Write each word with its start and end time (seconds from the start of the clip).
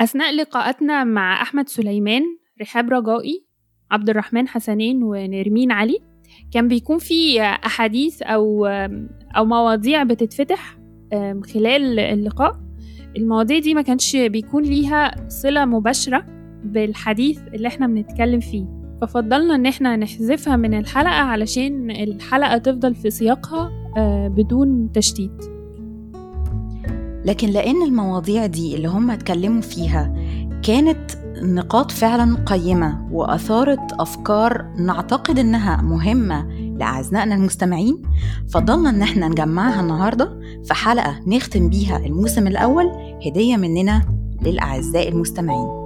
أثناء 0.00 0.34
لقاءاتنا 0.36 1.04
مع 1.04 1.42
أحمد 1.42 1.68
سليمان 1.68 2.22
رحاب 2.62 2.90
رجائي 2.90 3.44
عبد 3.90 4.10
الرحمن 4.10 4.48
حسنين 4.48 5.02
ونرمين 5.02 5.72
علي 5.72 5.98
كان 6.52 6.68
بيكون 6.68 6.98
في 6.98 7.40
أحاديث 7.42 8.22
أو 8.22 8.66
أو 9.36 9.44
مواضيع 9.44 10.02
بتتفتح 10.02 10.78
خلال 11.54 11.98
اللقاء. 11.98 12.60
المواضيع 13.16 13.58
دي 13.58 13.74
ما 13.74 13.82
كانش 13.82 14.16
بيكون 14.16 14.62
ليها 14.62 15.28
صلة 15.28 15.64
مباشرة 15.64 16.24
بالحديث 16.64 17.40
اللي 17.54 17.68
إحنا 17.68 17.86
بنتكلم 17.86 18.40
فيه. 18.40 18.66
ففضلنا 19.02 19.54
إن 19.54 19.66
إحنا 19.66 19.96
نحذفها 19.96 20.56
من 20.56 20.74
الحلقة 20.74 21.10
علشان 21.10 21.90
الحلقة 21.90 22.58
تفضل 22.58 22.94
في 22.94 23.10
سياقها 23.10 23.70
بدون 24.28 24.92
تشتيت. 24.92 25.57
لكن 27.24 27.48
لأن 27.48 27.82
المواضيع 27.82 28.46
دي 28.46 28.74
اللي 28.76 28.88
هم 28.88 29.10
اتكلموا 29.10 29.60
فيها 29.62 30.14
كانت 30.62 31.10
نقاط 31.42 31.90
فعلا 31.90 32.44
قيمة 32.46 33.08
وأثارت 33.12 33.92
أفكار 33.92 34.66
نعتقد 34.78 35.38
إنها 35.38 35.82
مهمة 35.82 36.46
لأعزائنا 36.78 37.34
المستمعين 37.34 38.02
فضلنا 38.48 38.90
إن 38.90 39.02
إحنا 39.02 39.28
نجمعها 39.28 39.80
النهاردة 39.80 40.40
في 40.64 40.74
حلقة 40.74 41.20
نختم 41.26 41.68
بيها 41.68 41.96
الموسم 41.96 42.46
الأول 42.46 42.90
هدية 43.26 43.56
مننا 43.56 44.02
للأعزاء 44.42 45.08
المستمعين. 45.08 45.77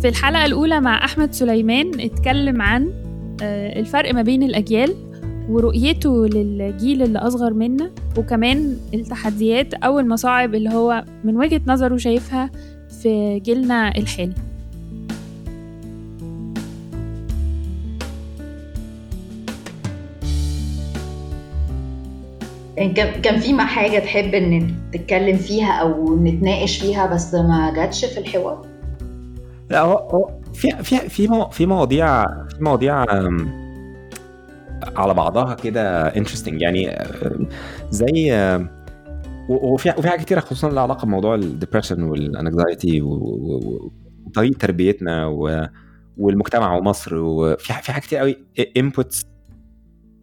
في 0.00 0.08
الحلقة 0.08 0.44
الأولى 0.44 0.80
مع 0.80 1.04
أحمد 1.04 1.32
سليمان 1.32 2.00
اتكلم 2.00 2.62
عن 2.62 2.92
الفرق 3.76 4.14
ما 4.14 4.22
بين 4.22 4.42
الأجيال 4.42 4.94
ورؤيته 5.48 6.26
للجيل 6.26 7.02
اللي 7.02 7.18
أصغر 7.18 7.54
منا 7.54 7.90
وكمان 8.18 8.76
التحديات 8.94 9.74
أو 9.74 9.98
المصاعب 9.98 10.54
اللي 10.54 10.70
هو 10.70 11.04
من 11.24 11.36
وجهة 11.36 11.60
نظره 11.66 11.96
شايفها 11.96 12.50
في 13.02 13.40
جيلنا 13.40 13.96
الحالي 13.96 14.34
كان 23.22 23.40
في 23.40 23.52
ما 23.52 23.64
حاجة 23.64 23.98
تحب 23.98 24.34
إن 24.34 24.74
تتكلم 24.92 25.36
فيها 25.36 25.72
أو 25.72 26.16
نتناقش 26.24 26.78
فيها 26.78 27.06
بس 27.06 27.34
ما 27.34 27.72
جاتش 27.76 28.04
في 28.04 28.18
الحوار؟ 28.20 28.69
لا 29.70 29.80
هو 29.80 29.96
هو 29.96 30.40
في 30.54 30.70
في 30.70 31.08
في 31.08 31.28
في 31.50 31.66
مواضيع 31.66 32.24
في 32.24 32.56
مواضيع 32.64 33.04
على 34.96 35.14
بعضها 35.14 35.54
كده 35.54 36.06
interesting 36.08 36.62
يعني 36.62 36.98
زي 37.90 38.32
وفي 39.48 39.94
وفي 39.98 40.08
حاجات 40.08 40.24
كتيرة 40.24 40.40
خصوصا 40.40 40.70
لها 40.70 40.82
علاقة 40.82 41.06
بموضوع 41.06 41.34
ال 41.34 41.40
depression 41.40 42.02
وال 42.02 42.24
anxiety 42.24 43.02
وطريقة 43.02 44.58
تربيتنا 44.58 45.26
والمجتمع 46.18 46.76
ومصر 46.76 47.14
وفي 47.14 47.64
في 47.82 47.92
حاجات 47.92 48.02
كتير 48.02 48.18
قوي 48.18 48.36
inputs 48.76 49.22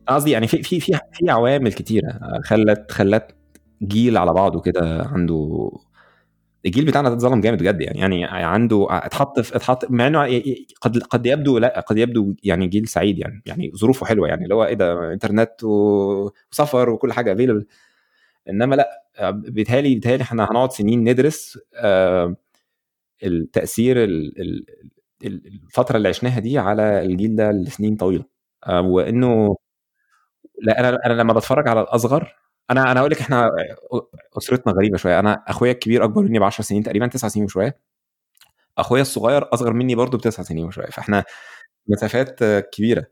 قصدي 0.08 0.32
يعني 0.32 0.48
في 0.48 0.64
في 0.64 0.80
في 0.80 1.00
عوامل 1.30 1.74
كتيرة 1.74 2.20
خلت 2.44 2.92
خلت 2.92 3.36
جيل 3.84 4.18
على 4.18 4.34
بعضه 4.34 4.62
كده 4.62 5.04
عنده 5.04 5.72
الجيل 6.68 6.86
بتاعنا 6.86 7.10
ده 7.10 7.16
اتظلم 7.16 7.42
جامد 7.42 7.60
بجد 7.64 7.82
يعني 7.82 8.22
يعني 8.22 8.46
عنده 8.46 8.88
اتحط 8.92 9.40
في 9.40 9.56
اتحط 9.56 9.92
مع 9.92 10.08
إنه 10.08 10.24
قد 10.82 10.98
قد 11.00 11.26
يبدو 11.26 11.58
لأ 11.58 11.80
قد 11.80 11.98
يبدو 11.98 12.34
يعني 12.44 12.68
جيل 12.68 12.88
سعيد 12.88 13.20
يعني 13.20 13.42
يعني 13.46 13.72
ظروفه 13.76 14.06
حلوة 14.06 14.28
يعني 14.28 14.44
اللي 14.44 14.56
هو 14.56 14.66
إيه 14.66 14.74
ده 14.74 15.14
إنترنت 15.14 15.64
وسفر 15.64 16.90
وكل 16.90 17.14
حاجة 17.14 17.34
افيلبل 17.34 17.66
إنما 18.50 18.76
لأ 18.76 19.04
بيتهيألي 19.32 19.96
بيتهيألي 19.96 20.24
إحنا 20.24 20.44
هنقعد 20.52 20.72
سنين 20.72 21.04
ندرس 21.10 21.60
التأثير 23.24 23.98
الفترة 25.26 25.98
اللي 25.98 26.10
عشناها 26.10 26.40
دي 26.40 26.58
على 26.60 27.02
الجيل 27.06 27.36
ده 27.36 27.52
لسنين 27.52 27.96
طويلة. 27.96 28.26
وإنه 28.70 29.58
لأ 30.64 30.80
أنا 30.80 30.98
أنا 31.06 31.14
لما 31.14 31.34
بتفرج 31.34 31.68
على 31.68 31.82
الأصغر 31.82 32.36
أنا 32.72 32.92
أنا 32.92 33.00
أقول 33.00 33.12
لك 33.12 33.20
إحنا 33.22 33.52
أسرتنا 34.38 34.74
غريبة 34.74 34.98
شوية. 34.98 35.20
أنا 35.20 35.44
أخويا 35.48 35.72
الكبير 35.72 36.04
أكبر 36.04 36.22
مني 36.22 36.40
ب 36.40 36.44
10 36.44 36.64
سنين 36.64 36.84
تقريبا 36.84 37.08
9 37.08 37.30
سنين 37.30 37.46
وشوية. 37.46 37.80
أخويا 38.78 39.02
الصغير 39.02 39.54
أصغر 39.54 39.74
مني 39.74 39.96
برضه 39.96 40.18
بتسع 40.18 40.44
سنين 40.44 40.66
وشوية. 40.66 40.86
فإحنا 40.88 41.24
مسافات 41.88 42.44
كبيرة. 42.74 43.06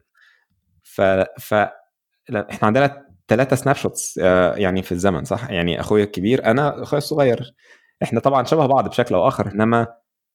ف 0.84 1.02
ف 1.40 1.54
إحنا 2.36 2.68
عندنا 2.68 3.06
ثلاثة 3.28 3.56
snapshots 3.56 4.18
يعني 4.58 4.84
في 4.84 4.92
الزمن 4.92 5.26
صح؟ 5.26 5.50
يعني 5.52 5.80
أخويا 5.80 6.04
الكبير 6.04 6.46
أنا 6.46 6.84
أخويا 6.84 6.98
الصغير. 7.00 7.54
إحنا 8.04 8.20
طبعا 8.20 8.46
شبه 8.46 8.66
بعض 8.66 8.90
بشكل 8.90 9.16
أو 9.16 9.28
آخر 9.28 9.52
إنما 9.54 9.88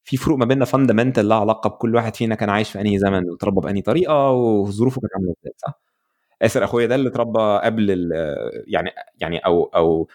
في 0.05 0.17
فروق 0.17 0.39
ما 0.39 0.45
بيننا 0.45 0.65
fundamental 0.65 1.29
لها 1.29 1.39
علاقة 1.41 1.71
بكل 1.71 1.95
واحد 1.97 2.17
فينا 2.17 2.35
كان 2.35 2.51
عايش 2.51 2.71
في 2.73 2.81
أنهي 2.81 2.99
زمن 2.99 3.31
وتربى 3.31 3.61
بأنهي 3.61 3.83
طريقة 3.83 4.31
وظروفه 4.33 5.01
كانت 5.01 5.13
عاملة 5.17 5.35
إزاي 5.43 5.53
صح؟ 5.59 5.81
آسر 6.43 6.65
أخويا 6.65 6.87
ده 6.87 6.95
اللي 6.95 7.09
اتربى 7.09 7.61
قبل 7.65 8.11
يعني 8.67 8.91
يعني 9.19 9.39
أو 9.39 9.65
أو 9.65 10.09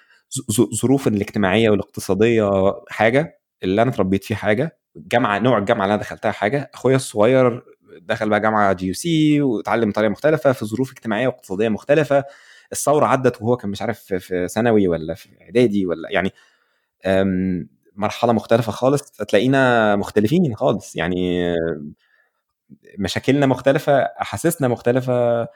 ظروف 0.76 1.08
الاجتماعية 1.08 1.70
والاقتصادية 1.70 2.74
حاجة 2.90 3.40
اللي 3.64 3.82
أنا 3.82 3.90
اتربيت 3.92 4.24
فيه 4.24 4.36
حاجة 4.36 4.78
جامعة 4.96 5.40
نوع 5.40 5.58
الجامعة 5.58 5.86
اللي 5.86 5.94
أنا 5.94 6.02
دخلتها 6.02 6.32
حاجة 6.32 6.72
أخويا 6.74 6.96
الصغير 6.96 7.64
دخل 8.02 8.30
بقى 8.30 8.40
جامعة 8.40 8.74
GUC 8.74 9.42
واتعلم 9.42 9.90
بطريقة 9.90 10.10
مختلفة 10.12 10.52
في 10.52 10.66
ظروف 10.66 10.92
اجتماعية 10.92 11.28
واقتصادية 11.28 11.70
مختلفة 11.70 12.24
الثورة 12.72 13.06
عدت 13.06 13.42
وهو 13.42 13.58
كان 13.58 13.70
مش 13.70 13.82
عارف 13.82 14.00
في 14.00 14.48
ثانوي 14.48 14.88
ولا 14.88 15.14
في 15.14 15.30
إعدادي 15.42 15.86
ولا 15.86 16.10
يعني 16.12 16.32
مرحلة 17.96 18.34
مختلفة 18.34 18.72
خالص 18.72 19.02
فتلاقينا 19.20 19.96
مختلفين 19.96 20.56
خالص 20.56 20.96
يعني 20.96 21.54
مشاكلنا 23.00 23.46
مختلفة 23.46 23.94
أحاسيسنا 24.02 24.68
مختلفة 24.68 25.48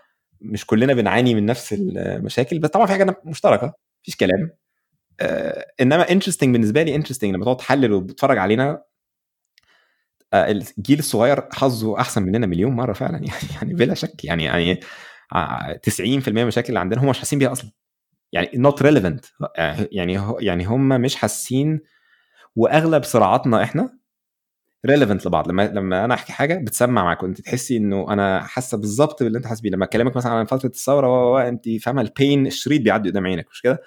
مش 0.41 0.65
كلنا 0.65 0.93
بنعاني 0.93 1.35
من 1.35 1.45
نفس 1.45 1.73
المشاكل 1.73 2.59
بس 2.59 2.69
طبعا 2.69 2.85
في 2.85 2.91
حاجة 2.91 3.21
مشتركة 3.25 3.73
مفيش 4.03 4.15
كلام. 4.15 4.51
آه 5.21 5.65
إنما 5.81 6.11
interesting 6.11 6.53
بالنسبة 6.53 6.83
لي 6.83 6.95
interesting 6.95 7.35
لما 7.35 7.45
تقعد 7.45 7.57
تحلل 7.57 7.93
وتتفرج 7.93 8.37
علينا 8.37 8.83
آه 10.33 10.51
الجيل 10.51 10.99
الصغير 10.99 11.41
حظه 11.53 11.99
أحسن 11.99 12.23
مننا 12.23 12.47
مليون 12.47 12.71
مرة 12.73 12.93
فعلا. 12.93 13.17
يعني 13.27 13.39
يعني 13.55 13.73
بلا 13.73 13.93
شك 13.93 14.25
يعني 14.25 14.43
يعني 14.43 14.79
90% 15.83 16.29
من 16.29 16.37
المشاكل 16.41 16.67
اللي 16.69 16.79
عندنا 16.79 17.03
هم 17.03 17.09
مش 17.09 17.19
حاسين 17.19 17.39
بيها 17.39 17.51
أصلا. 17.51 17.71
يعني 18.33 18.49
not 18.55 18.81
relevant 18.81 19.25
يعني 19.91 20.21
يعني 20.39 20.65
هم 20.65 20.89
مش 20.89 21.15
حاسين 21.15 21.81
وأغلب 22.55 23.03
صراعاتنا 23.03 23.63
إحنا 23.63 23.98
relevant 24.85 25.25
لبعض. 25.25 25.47
لما 25.49 25.67
لما 25.67 26.05
أنا 26.05 26.13
أحكي 26.13 26.33
حاجة 26.33 26.55
بتسمع 26.63 27.03
معاك 27.03 27.23
وأنت 27.23 27.41
تحسي 27.41 27.77
إنه 27.77 28.13
أنا 28.13 28.39
حاسة 28.43 28.77
بالظبط 28.77 29.23
باللي 29.23 29.37
أنت 29.37 29.47
حاسس 29.47 29.61
بيه. 29.61 29.69
لما 29.69 29.85
أكلمك 29.85 30.15
مثلا 30.17 30.31
عن 30.33 30.45
فترة 30.45 30.67
الثورة 30.69 31.47
أنت 31.47 31.69
فاهمة 31.69 32.01
البين 32.01 32.47
الشريط 32.47 32.81
بيعدي 32.81 33.09
قدام 33.09 33.25
عينك 33.27 33.47
مش 33.51 33.61
كده؟ 33.61 33.81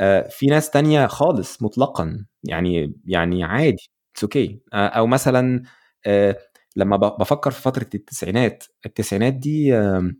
آه 0.00 0.28
في 0.28 0.46
ناس 0.46 0.70
تانية 0.70 1.06
خالص 1.06 1.62
مطلقا 1.62 2.24
يعني 2.44 2.94
يعني 3.06 3.44
عادي 3.44 3.90
it's 4.14 4.22
okay. 4.24 4.60
آه 4.72 4.86
أو 4.86 5.06
مثلا 5.06 5.62
آه 6.06 6.36
لما 6.76 6.96
بفكر 6.96 7.50
في 7.50 7.62
فترة 7.62 7.86
التسعينات 7.94 8.64
التسعينات 8.86 9.32
دي 9.34 9.76
آه 9.76 10.12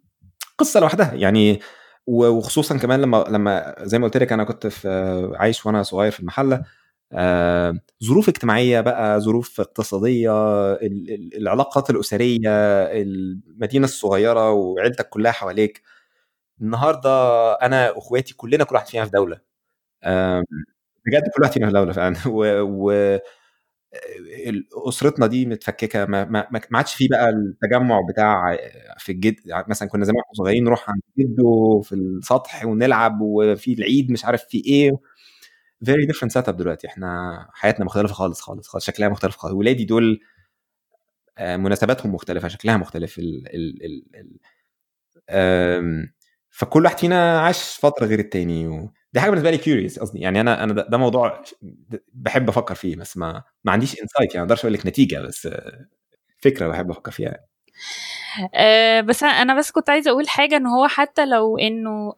قصة 0.59 0.81
لوحدها. 0.81 1.15
يعني 1.15 1.60
وخصوصا 2.06 2.78
كمان 2.78 3.00
لما 3.03 3.25
لما 3.31 3.77
زي 3.82 3.98
ما 3.98 4.04
قلت 4.06 4.16
لك 4.16 4.32
أنا 4.32 4.44
كنت 4.44 4.66
في 4.66 4.89
عايش 5.36 5.66
وأنا 5.66 5.83
صغير 5.83 6.10
في 6.13 6.21
المحلة. 6.21 6.65
آه، 7.12 7.80
ظروف 8.04 8.28
اجتماعية 8.28 8.80
بقى 8.80 9.21
ظروف 9.21 9.60
اقتصادية 9.60 10.33
العلاقات 11.39 11.91
الأسرية 11.91 12.51
المدينة 13.03 13.84
الصغيرة 13.84 14.53
وعيلتك 14.53 15.09
كلها 15.09 15.33
حواليك. 15.33 15.83
النهارده 16.62 17.10
أنا 17.54 17.91
وإخواتي 17.91 18.34
كلنا 18.34 18.65
كل 18.65 18.74
واحد 18.74 18.86
فينا 18.89 19.04
في 19.04 19.10
دولة. 19.10 19.41
بجد 21.07 21.22
كل 21.36 21.42
واحد 21.42 21.53
فينا 21.53 21.66
في 21.66 21.72
دولة 21.72 21.92
فعلا. 21.92 22.16
و, 22.28 22.45
و 22.62 23.18
أسرتنا 24.89 25.27
دي 25.27 25.47
متفككة 25.47 26.06
ما, 26.06 26.24
ما, 26.24 26.47
ما 26.53 26.78
عادش 26.78 26.95
في 26.95 27.09
بقى 27.09 27.28
التجمع 27.30 28.01
بتاع 28.10 28.56
في 28.98 29.13
الجد 29.13 29.36
مثلا 29.68 29.89
كنا 29.89 30.04
زمان 30.04 30.22
صغيرين 30.39 30.65
نروح 30.65 30.91
عند 30.91 31.03
جده 31.18 31.80
في 31.84 31.95
السطح 31.95 32.65
ونلعب 32.66 33.21
وفي 33.21 33.72
العيد 33.72 34.10
مش 34.13 34.24
عارف 34.24 34.45
في 34.48 34.63
إيه. 34.66 34.92
very 35.84 36.06
different 36.06 36.32
setup 36.32 36.56
دلوقتي. 36.56 36.86
إحنا 36.86 37.48
حياتنا 37.53 37.84
مختلفة 37.84 38.15
خالص 38.15 38.41
خالص 38.41 38.68
خالص. 38.68 38.86
شكلها 38.86 39.09
مختلف 39.09 39.36
خالص. 39.36 39.54
ولادي 39.54 39.84
دول 39.84 40.21
مناسباتهم 41.41 42.15
مختلفة 42.15 42.48
شكلها 42.48 42.77
مختلف. 42.77 43.18
ال 43.18 43.54
ال 43.54 43.86
ال 43.86 44.38
ال 45.30 46.12
فكل 46.50 46.84
واحد 46.84 46.98
فينا 46.98 47.41
عاش 47.41 47.78
فترة 47.82 48.06
غير 48.06 48.18
التاني. 48.18 48.68
و... 48.68 48.92
دي 49.12 49.21
حاجة 49.21 49.30
بالنسبة 49.30 49.50
لي 49.50 49.59
curious 49.59 49.98
قصدي. 49.98 50.18
يعني 50.21 50.41
أنا 50.41 50.65
أنا 50.65 50.72
ده, 50.72 50.98
موضوع 50.98 51.42
بحب 52.15 52.48
أفكر 52.48 52.74
فيه 52.74 52.97
بس 52.97 53.16
ما 53.16 53.42
ما 53.65 53.72
عنديش 53.72 53.92
insight 54.03 54.34
يعني 54.34 54.38
ما 54.38 54.42
أقدرش 54.44 54.60
أقول 54.60 54.72
لك 54.74 54.86
نتيجة 54.86 55.21
بس 55.21 55.48
فكرة 56.38 56.68
بحب 56.68 56.91
أفكر 56.91 57.12
فيها. 57.12 57.28
يعني. 58.54 59.03
بس 59.03 59.22
أنا 59.22 59.59
بس 59.59 59.71
كنت 59.71 59.91
عايزة 59.91 60.10
أقول 60.10 60.28
حاجة 60.28 60.56
إن 60.56 60.66
هو 60.66 60.88
حتى 60.88 61.27
لو 61.27 61.59
إنه 61.59 62.15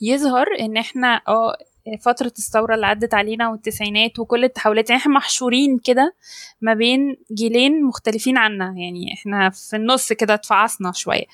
يظهر 0.00 0.46
إن 0.60 0.76
إحنا 0.76 1.20
آه 1.28 1.56
فترة 2.00 2.32
الثورة 2.38 2.74
اللي 2.74 2.86
عدت 2.86 3.14
علينا 3.14 3.48
والتسعينات 3.50 4.18
وكل 4.18 4.44
التحولات 4.44 4.90
يعني 4.90 5.02
إحنا 5.02 5.12
محشورين 5.14 5.78
كده 5.78 6.14
ما 6.60 6.74
بين 6.74 7.16
جيلين 7.32 7.84
مختلفين 7.84 8.38
عنا 8.38 8.64
يعني 8.76 9.14
إحنا 9.14 9.50
في 9.50 9.76
النص 9.76 10.12
كده 10.12 10.34
اتفعصنا 10.34 10.92
شوية. 10.92 11.24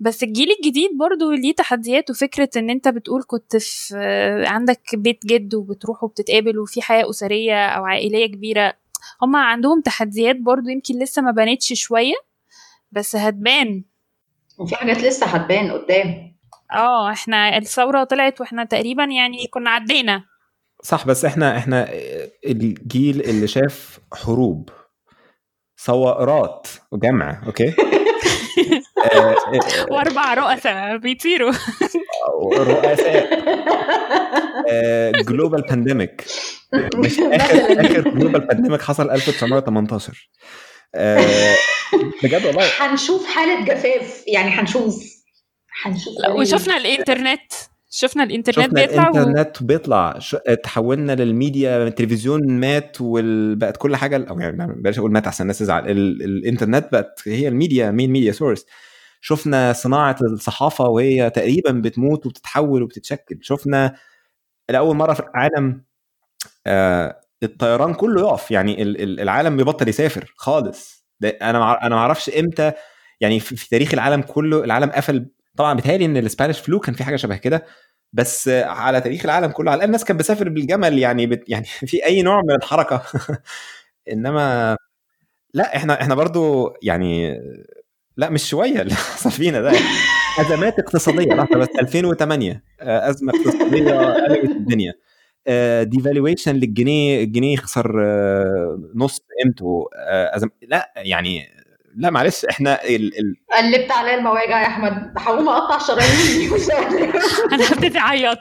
بس 0.00 0.22
الجيل 0.22 0.48
الجديد 0.60 0.90
برضو 0.98 1.30
ليه 1.32 1.54
تحديات 1.54 2.10
وفكرة 2.10 2.48
إن 2.56 2.70
أنت 2.70 2.88
بتقول 2.88 3.24
كنت 3.26 3.56
في 3.56 3.96
عندك 4.46 4.80
بيت 4.94 5.26
جد 5.26 5.54
وبتروح 5.54 6.04
وبتتقابل 6.04 6.58
وفي 6.58 6.82
حياة 6.82 7.10
أسرية 7.10 7.66
أو 7.66 7.84
عائلية 7.84 8.26
كبيرة 8.26 8.74
هما 9.22 9.38
عندهم 9.44 9.80
تحديات 9.80 10.36
برضو 10.36 10.68
يمكن 10.68 10.98
لسه 10.98 11.22
ما 11.22 11.30
بانتش 11.30 11.72
شوية 11.72 12.14
بس 12.92 13.16
هتبان. 13.16 13.84
وفي 14.58 14.76
حاجات 14.76 14.98
لسه 15.02 15.26
هتبان 15.26 15.70
قدام. 15.72 16.27
آه 16.72 17.12
إحنا 17.12 17.56
الثورة 17.58 18.04
طلعت 18.04 18.40
وإحنا 18.40 18.64
تقريبا 18.64 19.04
يعني 19.04 19.46
كنا 19.46 19.70
عدينا. 19.70 20.24
صح 20.82 21.06
بس 21.06 21.24
إحنا 21.24 21.56
إحنا 21.58 21.88
الجيل 22.46 23.20
اللي 23.20 23.46
شاف 23.46 23.98
حروب 24.14 24.70
ثورات 25.84 26.68
وجمع 26.92 27.42
okay؟ 27.46 27.74
وأربع 29.90 30.34
رؤساء 30.34 30.96
بيطيروا. 30.96 31.52
رؤساء. 32.54 33.28
global 35.22 35.62
pandemic 35.62 36.24
مش 36.94 37.18
آخر 37.20 37.80
آخر 37.80 38.00
global 38.10 38.40
pandemic 38.40 38.82
حصل 38.82 39.10
1918 39.10 40.30
بجد 42.22 42.46
والله. 42.46 42.66
هنشوف 42.80 43.26
حالة 43.26 43.64
جفاف 43.64 44.24
يعني 44.26 44.50
هنشوف 44.50 45.17
هنشوف 45.82 46.14
وشفنا 46.36 46.76
الإنترنت. 46.76 47.52
شفنا 47.90 48.22
الإنترنت 48.22 48.66
شفنا 48.66 48.86
بيطلع 48.86 49.08
الإنترنت 49.08 49.62
و... 49.62 49.64
بيطلع. 49.64 50.18
ش... 50.18 50.36
تحولنا 50.62 51.12
للميديا 51.14 51.84
التلفزيون 51.86 52.40
مات 52.60 52.96
وبقت 53.00 53.76
كل 53.76 53.96
حاجة 53.96 54.26
أو 54.30 54.40
يعني 54.40 54.74
بلاش 54.82 54.98
أقول 54.98 55.12
مات 55.12 55.28
عشان 55.28 55.44
الناس 55.44 55.58
تزعل. 55.58 55.90
ال... 55.90 56.22
الإنترنت 56.22 56.92
بقت 56.92 57.20
هي 57.26 57.48
ال 57.48 57.55
media 57.55 57.90
main 57.90 58.10
media 58.10 58.32
source 58.32 58.66
شفنا 59.20 59.72
صناعة 59.72 60.16
الصحافة 60.22 60.84
وهي 60.84 61.30
تقريبا 61.30 61.70
بتموت 61.70 62.26
وبتتحول 62.26 62.82
وبتتشكل. 62.82 63.38
شفنا 63.42 63.94
لأول 64.68 64.96
مرة 64.96 65.12
في 65.12 65.20
العالم 65.20 65.84
آه 66.66 67.20
الطيران 67.42 67.94
كله 67.94 68.20
يقف. 68.20 68.50
يعني 68.50 68.82
العالم 68.82 69.56
بيبطل 69.56 69.88
يسافر 69.88 70.32
خالص. 70.36 71.06
ده 71.20 71.28
أنا 71.28 71.86
أنا 71.86 71.94
ما 71.94 72.00
أعرفش 72.00 72.30
إمتى. 72.30 72.72
يعني 73.20 73.40
في 73.40 73.68
تاريخ 73.68 73.94
العالم 73.94 74.22
كله 74.22 74.64
العالم 74.64 74.90
قفل 74.90 75.26
طبعا 75.58 75.74
بيتهيألي 75.74 76.04
إن 76.04 76.16
ال 76.16 76.21
Spanish 76.21 76.58
flu 76.60 76.80
كان 76.80 76.94
في 76.94 77.04
حاجة 77.04 77.16
شبه 77.16 77.36
كده 77.36 77.64
بس 78.12 78.48
على 78.48 79.00
تاريخ 79.00 79.24
العالم 79.24 79.50
كله 79.52 79.70
على 79.70 79.76
الأقل 79.78 79.86
الناس 79.88 80.04
كانت 80.04 80.20
بتسافر 80.20 80.48
بالجمل 80.48 80.98
يعني 80.98 81.26
بت 81.26 81.44
يعني 81.50 81.64
في 81.90 82.04
أي 82.06 82.22
نوع 82.22 82.42
من 82.42 82.54
الحركة. 82.54 83.02
إنما 84.12 84.76
لا 85.54 85.76
إحنا 85.76 86.02
إحنا 86.02 86.14
برضو 86.14 86.74
يعني 86.82 87.40
لا 88.16 88.30
مش 88.30 88.48
شوية 88.50 88.82
اللي 88.82 88.94
حصل 89.14 89.30
فينا 89.30 89.60
ده. 89.60 89.72
أزمات 90.40 90.78
اقتصادية 90.78 91.34
لحظه 91.34 91.58
بس 91.58 91.68
2008 91.80 92.62
أزمة 92.80 93.32
اقتصادية 93.36 93.92
قلبت 94.24 94.50
الدنيا. 94.50 94.94
devaluation 95.84 96.54
للجنيه 96.56 97.24
الجنيه 97.24 97.56
خسر 97.56 97.92
نص 98.94 99.20
قيمته 99.44 99.88
لا 100.62 100.92
يعني 100.96 101.48
لا 101.98 102.10
معلش 102.10 102.44
إحنا 102.44 102.84
ال 102.84 103.18
ال 103.18 103.36
قلبت 103.52 103.90
عليا 103.90 104.14
المواجع 104.18 104.60
يا 104.62 104.66
أحمد. 104.66 105.12
هقوم 105.18 105.48
أقطع 105.48 105.78
شراييني 105.78 106.48
أنا 107.52 107.72
هبتدي 107.72 107.98
اعيط 107.98 108.38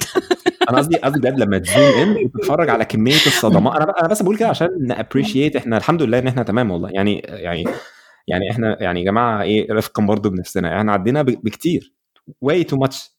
أنا 0.70 0.78
قصدي 0.78 0.98
قصدي 0.98 1.20
بجد 1.20 1.40
لما 1.40 1.58
ت 1.58 1.63
zoom 1.63 1.84
in 2.02 2.16
وتتفرج 2.26 2.70
على 2.70 2.86
كمية 2.86 3.14
الصدمات 3.14 3.76
أنا 3.76 3.94
أنا 4.00 4.08
بس 4.08 4.22
بقول 4.22 4.38
كده 4.38 4.48
عشان 4.50 4.70
ن 4.88 4.94
appreciate 4.94 5.56
إحنا 5.56 5.78
الحمد 5.78 6.02
لله 6.02 6.20
إن 6.20 6.28
إحنا 6.28 6.44
تمام 6.44 6.72
والله. 6.72 6.90
يعني 6.90 7.20
يعني 7.20 7.64
يعني 8.28 8.52
إحنا 8.52 8.84
يعني 8.84 9.00
يا 9.00 9.06
جماعة 9.06 9.42
إيه 9.42 9.74
رفقا 9.74 10.04
برضه 10.06 10.30
بنفسنا. 10.30 10.78
إحنا 10.78 10.92
عدينا 10.94 11.22
بكتير. 11.22 11.94
way 12.42 12.64
too 12.64 12.78
much 12.78 13.12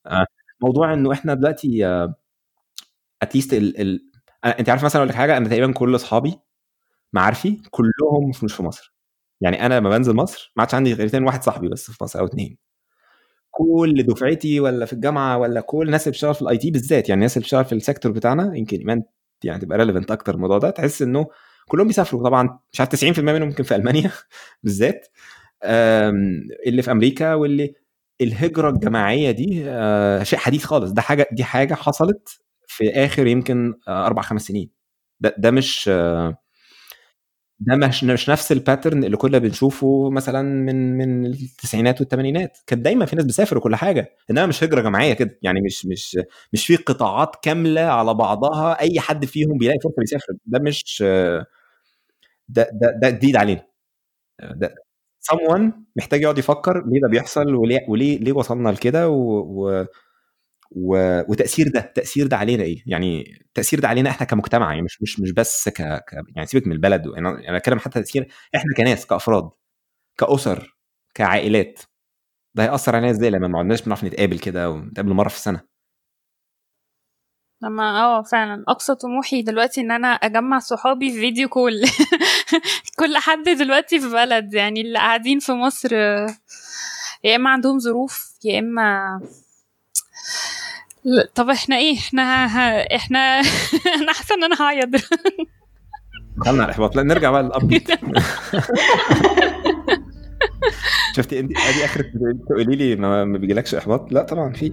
موضوع 0.62 0.92
إنه 0.94 1.12
إحنا 1.12 1.34
دلوقتي 1.34 1.86
at 3.22 3.31
least 3.31 3.52
ال 3.54 3.80
ال 3.80 4.00
أنت 4.44 4.68
عارف 4.68 4.84
مثلا 4.84 5.00
أقول 5.02 5.08
لك 5.08 5.14
حاجة 5.14 5.36
أنا 5.36 5.48
تقريبا 5.48 5.72
كل 5.72 5.94
أصحابي 5.94 6.38
معارفي 7.12 7.62
كلهم 7.70 8.30
مش 8.42 8.52
في 8.54 8.62
مصر. 8.62 8.97
يعني 9.40 9.66
أنا 9.66 9.74
لما 9.78 9.90
بنزل 9.90 10.14
مصر 10.14 10.52
ما 10.56 10.62
عادش 10.62 10.74
عندي 10.74 10.92
غير 10.94 11.24
واحد 11.24 11.42
صاحبي 11.42 11.68
بس 11.68 11.90
في 11.90 12.04
مصر 12.04 12.20
أو 12.20 12.24
اثنين 12.26 12.58
كل 13.50 14.02
دفعتي 14.08 14.60
ولا 14.60 14.86
في 14.86 14.92
الجامعة 14.92 15.38
ولا 15.38 15.60
كل 15.60 15.86
الناس 15.86 16.02
اللي 16.02 16.10
بتشتغل 16.12 16.34
في 16.34 16.42
ال 16.42 16.58
IT 16.58 16.70
بالذات 16.70 17.08
يعني 17.08 17.18
الناس 17.18 17.36
اللي 17.36 17.42
بتشتغل 17.42 17.64
في 17.64 17.74
ال 17.74 17.80
sector 17.80 18.12
بتاعنا 18.12 18.56
يمكن 18.56 18.78
ايمان 18.78 19.02
يعني 19.44 19.60
تبقى 19.60 19.78
relevant 19.78 20.10
أكتر 20.10 20.34
الموضوع 20.34 20.58
ده. 20.58 20.70
تحس 20.70 21.02
إنه 21.02 21.26
كلهم 21.68 21.86
بيسافروا 21.86 22.24
طبعا 22.24 22.58
مش 22.72 22.80
عارف 22.80 22.90
90% 23.04 23.18
منهم 23.18 23.48
ممكن 23.48 23.64
في 23.64 23.74
ألمانيا 23.76 24.10
بالذات. 24.62 25.08
اللي 26.66 26.82
في 26.82 26.90
أمريكا 26.90 27.34
واللي 27.34 27.74
الهجرة 28.20 28.70
الجماعية 28.70 29.30
دي 29.30 29.54
شيء 30.24 30.38
حديث 30.38 30.64
خالص. 30.64 30.90
ده 30.92 31.02
حاجة 31.02 31.28
دي 31.32 31.44
حاجة 31.44 31.74
حصلت 31.74 32.40
في 32.66 32.90
آخر 32.90 33.26
يمكن 33.26 33.74
أربع 33.88 34.22
خمس 34.22 34.42
سنين. 34.42 34.70
ده 35.20 35.34
ده 35.38 35.50
مش 35.50 35.90
ده 37.60 37.76
مش 37.76 38.04
مش 38.04 38.28
نفس 38.30 38.52
الباترن 38.52 39.04
اللي 39.04 39.16
كنا 39.16 39.38
بنشوفه 39.38 40.10
مثلا 40.10 40.42
من 40.42 40.96
من 40.98 41.26
التسعينات 41.26 42.00
والثمانينات 42.00 42.58
كانت 42.66 42.82
دايما 42.84 43.06
في 43.06 43.16
ناس 43.16 43.24
بتسافر 43.24 43.58
وكل 43.58 43.76
حاجة. 43.76 44.16
إنما 44.30 44.46
مش 44.46 44.64
هجرة 44.64 44.80
جماعية 44.80 45.12
كده. 45.14 45.38
يعني 45.42 45.60
مش 45.60 45.86
مش 45.86 46.18
مش 46.52 46.66
في 46.66 46.76
قطاعات 46.76 47.36
كاملة 47.42 47.80
على 47.80 48.14
بعضها. 48.14 48.80
أي 48.80 49.00
حد 49.00 49.24
فيهم 49.24 49.58
بيلاقي 49.58 49.78
فرصة 49.84 49.94
بيسافر. 49.98 50.32
ده 50.46 50.58
مش 50.58 51.02
ده 52.48 52.62
ده 52.72 52.90
ده 53.02 53.10
جديد 53.10 53.36
علينا. 53.36 53.62
ده 54.42 54.74
someone 55.32 55.72
محتاج 55.96 56.22
يقعد 56.22 56.38
يفكر 56.38 56.84
ليه 56.88 57.00
ده 57.02 57.08
بيحصل 57.08 57.54
وليه 57.56 57.80
وليه 57.88 58.18
ليه 58.18 58.32
وصلنا 58.32 58.68
لكده 58.70 59.08
و, 59.10 59.38
و 59.40 59.86
و... 60.70 61.20
وتأثير 61.32 61.68
ده 61.68 61.80
تأثير 61.80 62.26
ده 62.26 62.36
علينا 62.36 62.62
إيه؟ 62.62 62.82
يعني 62.86 63.40
التاثير 63.40 63.80
ده 63.80 63.88
علينا 63.88 64.10
إحنا 64.10 64.26
كمجتمع 64.26 64.70
يعني 64.70 64.82
مش 64.82 65.02
مش 65.02 65.20
مش 65.20 65.32
بس 65.32 65.68
ك, 65.68 65.82
ك... 65.82 66.12
يعني 66.36 66.46
سيبك 66.46 66.66
من 66.66 66.72
البلد 66.72 67.06
أنا 67.06 67.48
أنا 67.48 67.58
بتكلم 67.58 67.78
حتى 67.78 67.90
تأثير 68.00 68.28
إحنا 68.54 68.74
كناس 68.76 69.06
كأفراد 69.06 69.50
كأسر 70.18 70.76
كعائلات. 71.14 71.80
ده 72.54 72.64
هيأثر 72.64 72.96
علينا 72.96 73.10
إزاي 73.10 73.30
لما 73.30 73.48
ما 73.48 73.58
عدناش 73.58 73.82
بنعرف 73.82 74.04
نتقابل 74.04 74.38
كده 74.38 74.70
ونتقابل 74.70 75.12
مرة 75.12 75.28
في 75.28 75.36
السنة؟ 75.36 75.60
لما 77.62 78.02
آه 78.02 78.22
فعلا. 78.22 78.64
أقصى 78.68 78.94
طموحي 78.94 79.42
دلوقتي 79.42 79.80
إن 79.80 79.90
أنا 79.90 80.08
أجمع 80.08 80.58
صحابي 80.58 81.10
في 81.12 81.20
فيديو 81.20 81.48
كول. 81.48 81.72
كل 82.98 83.16
حد 83.16 83.42
دلوقتي 83.42 84.00
في 84.00 84.08
بلد 84.08 84.54
يعني 84.54 84.80
اللي 84.80 84.98
قاعدين 84.98 85.38
في 85.38 85.52
مصر 85.52 85.94
يا 87.24 87.36
إما 87.36 87.50
عندهم 87.50 87.78
ظروف 87.78 88.38
يا 88.44 88.58
إما 88.58 89.20
طب 91.34 91.50
إحنا 91.50 91.76
إيه؟ 91.76 91.96
إحنا 91.98 92.22
إحنا 92.96 93.18
أنا 94.00 94.12
حاسة 94.12 94.34
إن 94.34 94.44
أنا 94.44 94.56
هعيط. 94.60 94.88
دخلنا 96.36 96.62
على 96.62 96.64
الاحباط 96.64 96.96
لا 96.96 97.02
نرجع 97.02 97.30
بقى 97.30 97.42
للابديت 97.42 97.88
شفتي 101.16 101.40
انت 101.40 101.50
ادي 101.58 101.84
اخر 101.84 102.04
تقولي 102.48 102.76
لي 102.76 102.96
ما, 102.96 103.24
ما 103.24 103.38
بيجيلكش 103.38 103.74
إحباط؟ 103.74 104.12
لا 104.12 104.22
طبعا 104.22 104.52
في. 104.52 104.72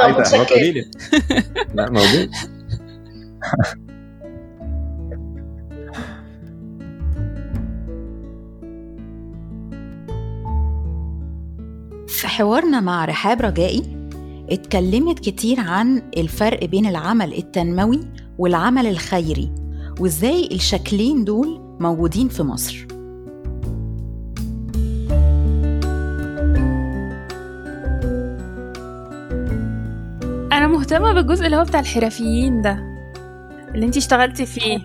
عايزة 0.00 0.22
إحباط 0.22 0.50
قولي 0.52 0.72
لي. 0.72 0.90
لا 1.74 1.90
موجود. 1.90 2.30
في 12.08 12.28
حوارنا 12.28 12.80
مع 12.80 13.04
رحاب 13.04 13.40
رجائي 13.42 14.01
اتكلمت 14.52 15.18
كتير 15.18 15.60
عن 15.60 16.02
الفرق 16.16 16.64
بين 16.64 16.86
العمل 16.86 17.34
التنموي 17.34 18.00
والعمل 18.38 18.86
الخيري 18.86 19.52
وازاي 20.00 20.48
الشكلين 20.52 21.24
دول 21.24 21.76
موجودين 21.80 22.28
في 22.28 22.42
مصر. 22.42 22.86
أنا 30.52 30.66
مهتمة 30.66 31.12
بالجزء 31.12 31.46
اللي 31.46 31.56
هو 31.56 31.64
بتاع 31.64 31.80
الحرفيين 31.80 32.62
ده. 32.62 32.72
اللي 33.74 33.86
انتي 33.86 33.98
اشتغلتي 33.98 34.46
فيه. 34.46 34.78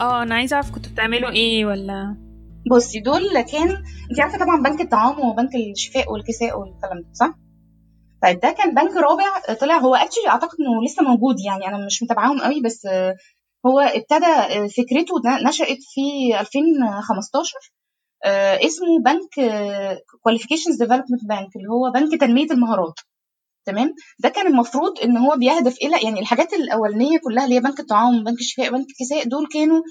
آه 0.00 0.22
أنا 0.22 0.34
عايزة 0.34 0.54
أعرف 0.54 0.70
كنتوا 0.70 0.92
بتعملوا 0.92 1.30
إيه 1.30 1.66
ولا؟ 1.66 2.16
بصي 2.70 3.00
دول 3.00 3.22
كان 3.52 3.68
انت 4.10 4.20
عارفة 4.20 4.38
طبعا 4.38 4.62
بنك 4.62 4.80
الطعام 4.80 5.20
وبنك 5.20 5.50
الشفاء 5.74 6.12
والكساء 6.12 6.60
والكلام 6.60 6.98
ده 6.98 7.06
صح؟ 7.12 7.45
طيب 8.22 8.40
ده 8.40 8.50
كان 8.50 8.74
بنك 8.74 8.96
رابع 8.96 9.54
طلع 9.60 9.78
هو 9.78 9.94
اكشلي 9.94 10.28
أعتقد 10.28 10.56
إنه 10.60 10.84
لسه 10.84 11.02
موجود 11.02 11.36
يعني 11.46 11.68
أنا 11.68 11.86
مش 11.86 12.02
متابعاهم 12.02 12.40
قوي 12.40 12.60
بس 12.60 12.86
هو 13.66 13.80
ابتدى 13.80 14.34
فكرته 14.68 15.14
نشأت 15.48 15.78
في 15.94 16.00
2015 16.40 17.58
اسمه 18.66 18.86
بنك 19.04 19.50
qualifications 20.22 20.76
development 20.82 21.24
bank 21.28 21.56
اللي 21.56 21.68
هو 21.70 21.90
بنك 21.94 22.20
تنمية 22.20 22.50
المهارات 22.50 22.94
تمام؟ 23.66 23.94
ده 24.18 24.28
كان 24.28 24.46
المفروض 24.46 24.98
إن 25.04 25.16
هو 25.16 25.36
بيهدف 25.36 25.76
إلى 25.82 26.02
يعني 26.04 26.20
الحاجات 26.20 26.52
الأولانية 26.52 27.18
كلها 27.18 27.44
اللي 27.44 27.54
هي 27.56 27.60
بنك 27.60 27.80
الطعام 27.80 28.24
بنك 28.24 28.38
الشفاء 28.38 28.70
بنك 28.70 28.86
الكساء 28.90 29.28
دول 29.28 29.46
كانوا 29.52 29.82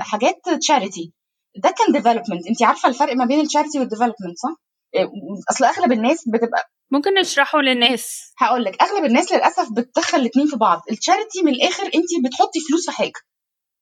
حاجات 0.00 0.34
charity 0.60 1.12
ده 1.56 1.70
كان 1.78 1.92
development 1.92 2.46
انت 2.48 2.62
عارفة 2.62 2.88
الفرق 2.88 3.16
ما 3.16 3.24
بين 3.24 3.40
ال 3.40 3.45
charity 3.45 3.78
وال 3.78 3.87
development 3.87 4.36
صح؟ 4.42 4.54
أصل 5.50 5.64
أغلب 5.64 5.92
الناس 5.92 6.28
بتبقى 6.28 6.70
ممكن 6.90 7.14
نشرحه 7.14 7.60
للناس. 7.60 8.32
هقول 8.38 8.64
لك 8.64 8.82
أغلب 8.82 9.04
الناس 9.04 9.32
للأسف 9.32 9.72
بتدخل 9.72 10.18
الاثنين 10.18 10.46
في 10.46 10.56
بعض. 10.56 10.82
ال 10.90 10.97
charity 10.97 11.42
من 11.42 11.52
الآخر 11.52 11.84
انت 11.84 12.26
بتحطي 12.26 12.60
فلوس 12.68 12.90
في 12.90 12.96
حاجة. 12.96 13.20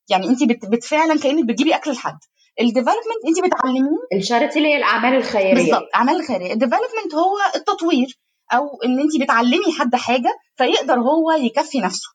يعني 0.09 0.27
انت 0.27 0.43
بت... 0.43 0.65
بت 0.65 0.83
فعلا 0.83 1.19
كأنك 1.19 1.45
بتجيبي 1.45 1.75
أكل 1.75 1.91
لحد. 1.91 2.17
ال 2.61 2.66
development 2.66 3.21
انت 3.27 3.45
بتعلميه. 3.45 3.97
ال 4.17 4.22
charity 4.22 4.59
اللي 4.59 4.69
هي 4.69 4.77
الأعمال 4.77 5.17
الخيرية. 5.17 5.53
بالظبط 5.53 5.81
الاعمال 5.81 6.15
الخيرية. 6.15 6.53
ال 6.53 6.58
development 6.58 7.15
هو 7.15 7.37
التطوير 7.55 8.07
أو 8.53 8.67
إن 8.85 8.99
انت 8.99 9.23
بتعلمي 9.23 9.73
حد 9.79 9.95
حاجة 9.95 10.33
فيقدر 10.57 10.99
هو 10.99 11.31
يكفي 11.31 11.79
نفسه. 11.79 12.09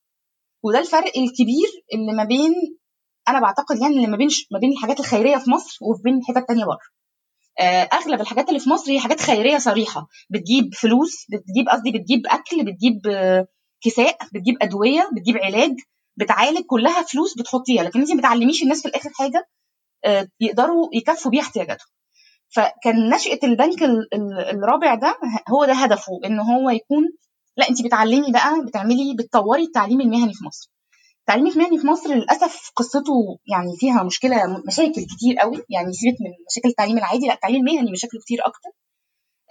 وده 0.64 0.78
الفرق 0.78 1.12
الكبير 1.16 1.68
اللي 1.94 2.12
ما 2.16 2.24
بين 2.24 2.52
أنا 3.28 3.40
بعتقد 3.40 3.80
يعني 3.82 3.96
اللي 3.96 4.06
ما 4.06 4.16
بين 4.16 4.28
ما 4.52 4.58
بين 4.58 4.72
الحاجات 4.72 5.00
الخيرية 5.00 5.36
في 5.36 5.50
مصر 5.50 5.78
وفي 5.82 6.02
بين 6.04 6.18
الحتت 6.18 6.36
الثانية 6.36 6.64
بره. 6.64 6.99
أغلب 7.92 8.20
الحاجات 8.20 8.48
اللي 8.48 8.60
في 8.60 8.70
مصر 8.70 8.92
هي 8.92 9.00
حاجات 9.00 9.20
خيرية 9.20 9.58
صريحة. 9.58 10.06
بتجيب 10.30 10.74
فلوس 10.74 11.26
بتجيب 11.30 11.68
قصدي 11.68 11.90
بتجيب 11.92 12.26
أكل 12.26 12.64
بتجيب 12.64 13.00
كساء 13.84 14.18
بتجيب 14.34 14.54
أدوية 14.62 15.08
بتجيب 15.16 15.36
علاج 15.36 15.76
بتعالج 16.16 16.60
كلها 16.66 17.02
فلوس 17.02 17.34
بتحطيها. 17.38 17.82
لكن 17.82 18.00
انت 18.00 18.10
ما 18.12 18.18
بتعلميش 18.18 18.62
الناس 18.62 18.82
في 18.82 18.88
الآخر 18.88 19.10
حاجة 19.14 19.48
يقدروا 20.40 20.88
يكفوا 20.94 21.30
بيها 21.30 21.42
احتياجاتهم. 21.42 21.88
فكان 22.48 23.10
نشأة 23.14 23.38
البنك 23.44 23.82
الرابع 24.54 24.94
ده 24.94 25.16
هو 25.50 25.64
ده 25.64 25.72
هدفه 25.72 26.20
إن 26.24 26.40
هو 26.40 26.70
يكون 26.70 27.02
لا 27.56 27.68
انت 27.70 27.82
بتعلمي 27.84 28.32
بقى 28.32 28.64
بتعملي 28.66 29.14
بتطوري 29.18 29.62
التعليم 29.62 30.00
المهني 30.00 30.34
في 30.34 30.44
مصر. 30.44 30.70
التعليم 31.30 31.52
المهني 31.52 31.78
في 31.78 31.86
مصر 31.86 32.14
للأسف 32.14 32.70
قصته 32.76 33.38
يعني 33.46 33.76
فيها 33.78 34.02
مشكلة 34.02 34.62
مشاكل 34.66 35.02
كتير 35.04 35.36
قوي. 35.40 35.56
يعني 35.68 35.92
سيبك 35.92 36.16
من 36.20 36.30
مشاكل 36.50 36.68
التعليم 36.68 36.98
العادي 36.98 37.26
لأ 37.26 37.34
التعليم 37.34 37.68
المهني 37.68 37.92
مشاكله 37.92 38.20
كتير 38.20 38.38
أكتر. 38.46 38.70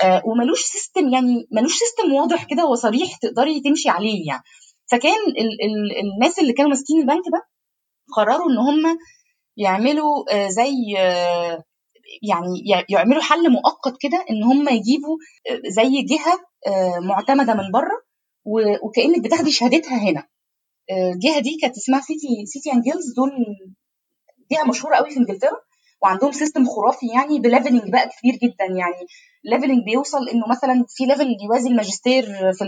آه 0.01 0.21
وملوش 0.25 0.61
system 0.61 1.09
يعني 1.09 1.47
ملوش 1.51 1.73
system 1.79 2.13
واضح 2.13 2.43
كده 2.43 2.65
وصريح 2.65 3.15
تقدري 3.17 3.61
تمشي 3.61 3.89
عليه 3.89 4.27
يعني. 4.27 4.43
فكان 4.91 5.19
ال 5.27 5.63
ال 5.65 5.99
الناس 6.13 6.39
اللي 6.39 6.53
كانوا 6.53 6.69
ماسكين 6.69 7.01
البنك 7.01 7.23
ده 7.33 7.47
قرروا 8.15 8.51
إن 8.51 8.57
هم 8.57 8.97
يعملوا 9.57 10.33
آه 10.33 10.47
زي 10.47 10.97
آه 10.97 11.63
يعني 12.23 12.83
يعملوا 12.89 13.21
حل 13.21 13.51
مؤقت 13.51 13.93
كده 14.01 14.25
إن 14.29 14.43
هم 14.43 14.69
يجيبوا 14.69 15.17
زي 15.67 16.01
جهة 16.01 16.39
معتمدة 17.01 17.53
من 17.53 17.71
بره 17.73 18.01
وكأنك 18.83 19.23
بتاخدي 19.23 19.51
شهادتها 19.51 19.97
هنا. 19.97 20.27
الجهة 20.91 21.39
دي 21.39 21.57
كانت 21.61 21.77
اسمها 21.77 22.01
City 22.01 22.27
City 22.45 22.71
and 22.73 22.83
Guilds 22.83 23.13
دول 23.15 23.31
جهة 24.51 24.63
مشهورة 24.69 24.95
قوي 24.95 25.09
في 25.09 25.17
إنجلترا 25.19 25.57
وعندهم 26.01 26.31
system 26.31 26.65
خرافي 26.65 27.07
يعني 27.15 27.39
ب 27.39 27.45
levelling 27.45 27.91
بقى 27.91 28.09
كبير 28.19 28.33
جدا. 28.43 28.65
يعني 28.79 29.01
levelling 29.43 29.83
بيوصل 29.85 30.29
إنه 30.29 30.47
مثلا 30.49 30.85
في 30.89 31.03
level 31.05 31.27
يوازي 31.45 31.69
الماجستير 31.69 32.23
في 32.53 32.65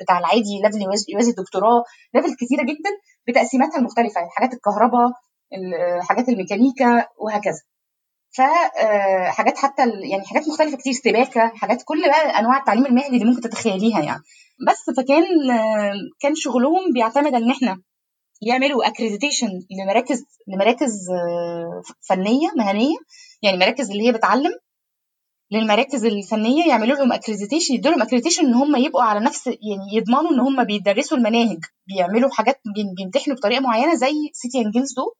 بتاع 0.00 0.18
العادي 0.18 0.60
level 0.64 0.82
يوازي 1.08 1.30
الدكتوراه 1.30 1.84
level 2.14 2.34
كتيرة 2.34 2.62
جدا 2.62 2.90
بتقسيماتها 3.28 3.78
المختلفة 3.78 4.18
يعني 4.20 4.30
حاجات 4.30 4.54
الكهرباء 4.54 5.10
حاجات 6.08 6.28
الميكانيكا 6.28 7.06
وهكذا. 7.18 7.60
فحاجات 8.36 9.58
حتى 9.58 9.82
يعني 9.82 10.24
حاجات 10.26 10.48
مختلفة 10.48 10.76
كتير 10.76 10.92
سباكة 10.92 11.48
حاجات 11.48 11.82
كل 11.84 12.02
بقى 12.08 12.38
أنواع 12.38 12.58
التعليم 12.58 12.86
المهني 12.86 13.16
اللي 13.16 13.24
ممكن 13.24 13.40
تتخيليها 13.40 14.00
يعني. 14.00 14.22
بس 14.68 14.96
فكان 14.96 15.24
كان 16.20 16.34
شغلهم 16.34 16.92
بيعتمد 16.92 17.34
إن 17.34 17.50
إحنا 17.50 17.82
يعملوا 18.42 18.86
accreditation 18.88 19.48
لمراكز 19.70 20.24
لمراكز 20.48 20.92
فنية 22.08 22.48
مهنية 22.56 22.96
يعني 23.42 23.56
مراكز 23.58 23.90
اللي 23.90 24.06
هي 24.08 24.12
بتعلم 24.12 24.52
للمراكز 25.52 26.04
الفنية 26.04 26.68
يعملوا 26.68 26.96
لهم 26.96 27.12
accreditation 27.12 27.74
يدوا 27.74 27.90
لهم 27.92 28.02
accreditation 28.02 28.46
إن 28.46 28.54
هم 28.54 28.76
يبقوا 28.76 29.02
على 29.02 29.20
نفس 29.20 29.46
يعني 29.46 29.96
يضمنوا 29.96 30.30
إن 30.30 30.40
هم 30.40 30.64
بيدرسوا 30.64 31.18
المناهج 31.18 31.58
بيعملوا 31.86 32.30
حاجات 32.30 32.60
بيمتحنوا 32.98 33.36
بطريقة 33.36 33.60
معينة 33.60 33.94
زي 33.94 34.12
City & 34.32 34.58
Guilds 34.58 34.94
دول 34.94 35.12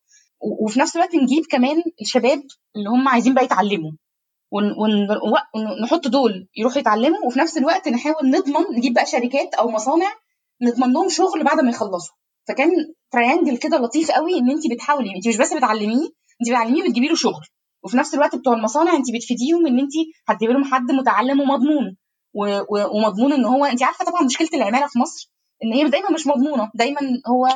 وفي 0.65 0.81
نفس 0.81 0.97
الوقت 0.97 1.15
نجيب 1.15 1.45
كمان 1.51 1.83
الشباب 2.01 2.43
اللي 2.77 2.89
هم 2.91 3.09
عايزين 3.09 3.35
بقى 3.35 3.45
يتعلموا. 3.45 3.93
ونحط 4.53 6.09
دول 6.09 6.49
يروحوا 6.57 6.79
يتعلموا 6.79 7.27
وفي 7.27 7.39
نفس 7.39 7.59
الوقت 7.59 7.89
نحاول 7.89 8.31
نضمن 8.31 8.65
نجيب 8.77 8.95
بقى 8.95 9.07
شركات 9.07 9.55
أو 9.55 9.71
مصانع 9.71 10.13
نضمن 10.63 10.93
لهم 10.93 11.09
شغل 11.09 11.45
بعد 11.45 11.61
ما 11.61 11.71
يخلصوا. 11.71 12.15
فكان 12.49 12.71
triangle 13.13 13.57
كده 13.57 13.79
لطيف 13.79 14.11
قوي 14.11 14.39
إن 14.39 14.51
انت 14.51 14.71
بتحاولي 14.73 15.17
انت 15.17 15.29
مش 15.29 15.37
بس 15.37 15.55
بتعلميه 15.55 16.05
انت 16.41 16.51
بتعلميه 16.51 16.83
وتجيبي 16.83 17.09
له 17.09 17.15
شغل. 17.15 17.43
وفي 17.85 17.97
نفس 17.97 18.15
الوقت 18.15 18.37
بتوع 18.37 18.55
المصانع 18.55 18.93
انت 18.97 19.07
بتفيديهم 19.15 19.67
إن 19.67 19.79
انت 19.79 19.93
هتجيبي 20.29 20.53
لهم 20.53 20.65
حد 20.65 20.93
متعلم 20.93 21.41
ومضمون. 21.41 21.97
ومضمون 22.95 23.33
إن 23.33 23.45
هو 23.45 23.65
انت 23.65 23.83
عارفة 23.83 24.05
طبعا 24.05 24.23
مشكلة 24.23 24.49
العمالة 24.55 24.87
في 24.87 24.99
مصر 24.99 25.31
إن 25.65 25.73
هي 25.73 25.89
دايما 25.89 26.11
مش 26.11 26.27
مضمونة 26.27 26.71
دايما 26.75 27.01
هو 27.29 27.49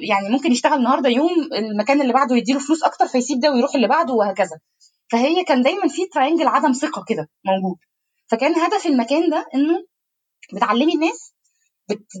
يعني 0.00 0.28
ممكن 0.28 0.52
يشتغل 0.52 0.78
النهارده 0.78 1.08
يوم 1.08 1.30
المكان 1.54 2.00
اللي 2.00 2.12
بعده 2.12 2.36
يديله 2.36 2.58
فلوس 2.58 2.82
أكتر 2.82 3.06
فيسيب 3.06 3.40
ده 3.40 3.50
ويروح 3.52 3.74
اللي 3.74 3.88
بعده 3.88 4.14
وهكذا. 4.14 4.58
فهي 5.10 5.44
كان 5.44 5.62
دايما 5.62 5.88
في 5.88 6.06
triangle 6.06 6.46
عدم 6.48 6.72
ثقة 6.72 7.04
كده 7.08 7.28
موجود. 7.44 7.76
فكان 8.30 8.54
هدف 8.54 8.86
المكان 8.86 9.30
ده 9.30 9.46
إنه 9.54 9.86
بتعلمي 10.54 10.94
الناس 10.94 11.32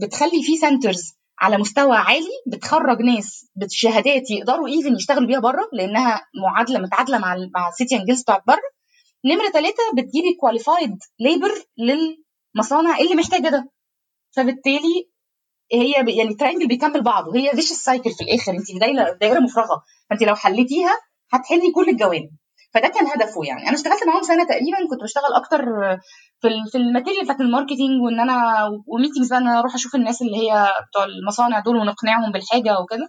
بتخلي 0.02 0.42
فيه 0.42 0.58
centers 0.58 1.12
على 1.40 1.58
مستوى 1.58 1.96
عالي 1.96 2.28
بتخرج 2.46 3.02
ناس 3.02 3.46
بشهادات 3.56 4.30
يقدروا 4.30 4.68
even 4.68 4.94
يشتغلوا 4.96 5.26
بيها 5.26 5.40
بره 5.40 5.68
لأنها 5.72 6.26
معادلة 6.44 6.78
متعادلة 6.78 7.18
مع 7.18 7.36
مع 7.54 7.70
City & 7.70 7.96
Guilds 7.96 8.22
بتاعت 8.22 8.42
بره. 8.46 8.62
نمرة 9.24 9.50
ثلاثة 9.50 9.82
بتجيبي 9.94 10.34
qualified 10.40 10.98
labor 11.20 11.50
للمصانع 11.78 12.98
اللي 12.98 13.14
محتاجة 13.14 13.48
ده. 13.48 13.70
فبالتالي 14.36 15.10
هي 15.72 15.92
يعني 15.92 16.28
ال 16.30 16.34
triangle 16.34 16.68
بيكمل 16.68 17.02
بعضه. 17.02 17.36
هي 17.36 17.50
vicious 17.50 17.64
cycle 17.64 18.10
في 18.10 18.24
الآخر. 18.24 18.52
انت 18.52 18.66
في 18.66 18.78
دايرة 18.78 19.12
دايرة 19.20 19.40
مفرغة. 19.40 19.82
فانت 20.10 20.22
لو 20.22 20.34
حليتيها 20.34 20.92
هتحلي 21.32 21.72
كل 21.74 21.88
الجوانب. 21.88 22.30
فده 22.74 22.88
كان 22.88 23.06
هدفه 23.06 23.40
يعني. 23.48 23.62
أنا 23.68 23.74
اشتغلت 23.74 24.06
معاهم 24.06 24.22
سنة 24.22 24.44
تقريبا 24.44 24.78
كنت 24.90 25.02
بشتغل 25.02 25.32
أكتر 25.36 25.64
في 26.40 26.48
في 26.72 26.78
ال 26.78 26.83
material 26.83 27.24
بتاعت 27.24 27.40
ال 27.40 27.46
marketing 27.46 28.02
وإن 28.04 28.20
أنا 28.20 28.64
و 28.86 28.91
meetings 28.91 29.28
بقى 29.30 29.38
إن 29.38 29.46
أنا 29.48 29.58
أروح 29.60 29.74
أشوف 29.74 29.94
الناس 29.94 30.22
اللي 30.22 30.36
هي 30.36 30.68
بتوع 30.88 31.04
المصانع 31.04 31.58
دول 31.60 31.76
ونقنعهم 31.76 32.32
بالحاجة 32.32 32.80
وكده. 32.80 33.08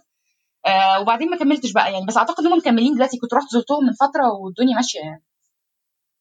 آه 0.66 1.00
وبعدين 1.00 1.30
ما 1.30 1.36
كملتش 1.36 1.72
بقى 1.72 1.92
يعني. 1.92 2.06
بس 2.06 2.16
أعتقد 2.16 2.44
انهم 2.46 2.58
مكملين 2.58 2.94
دلوقتي. 2.94 3.18
كنت 3.18 3.34
رحت 3.34 3.48
زرتهم 3.52 3.84
من 3.86 3.92
فترة 3.92 4.26
والدنيا 4.44 4.76
ماشية 4.76 5.00
يعني. 5.00 5.24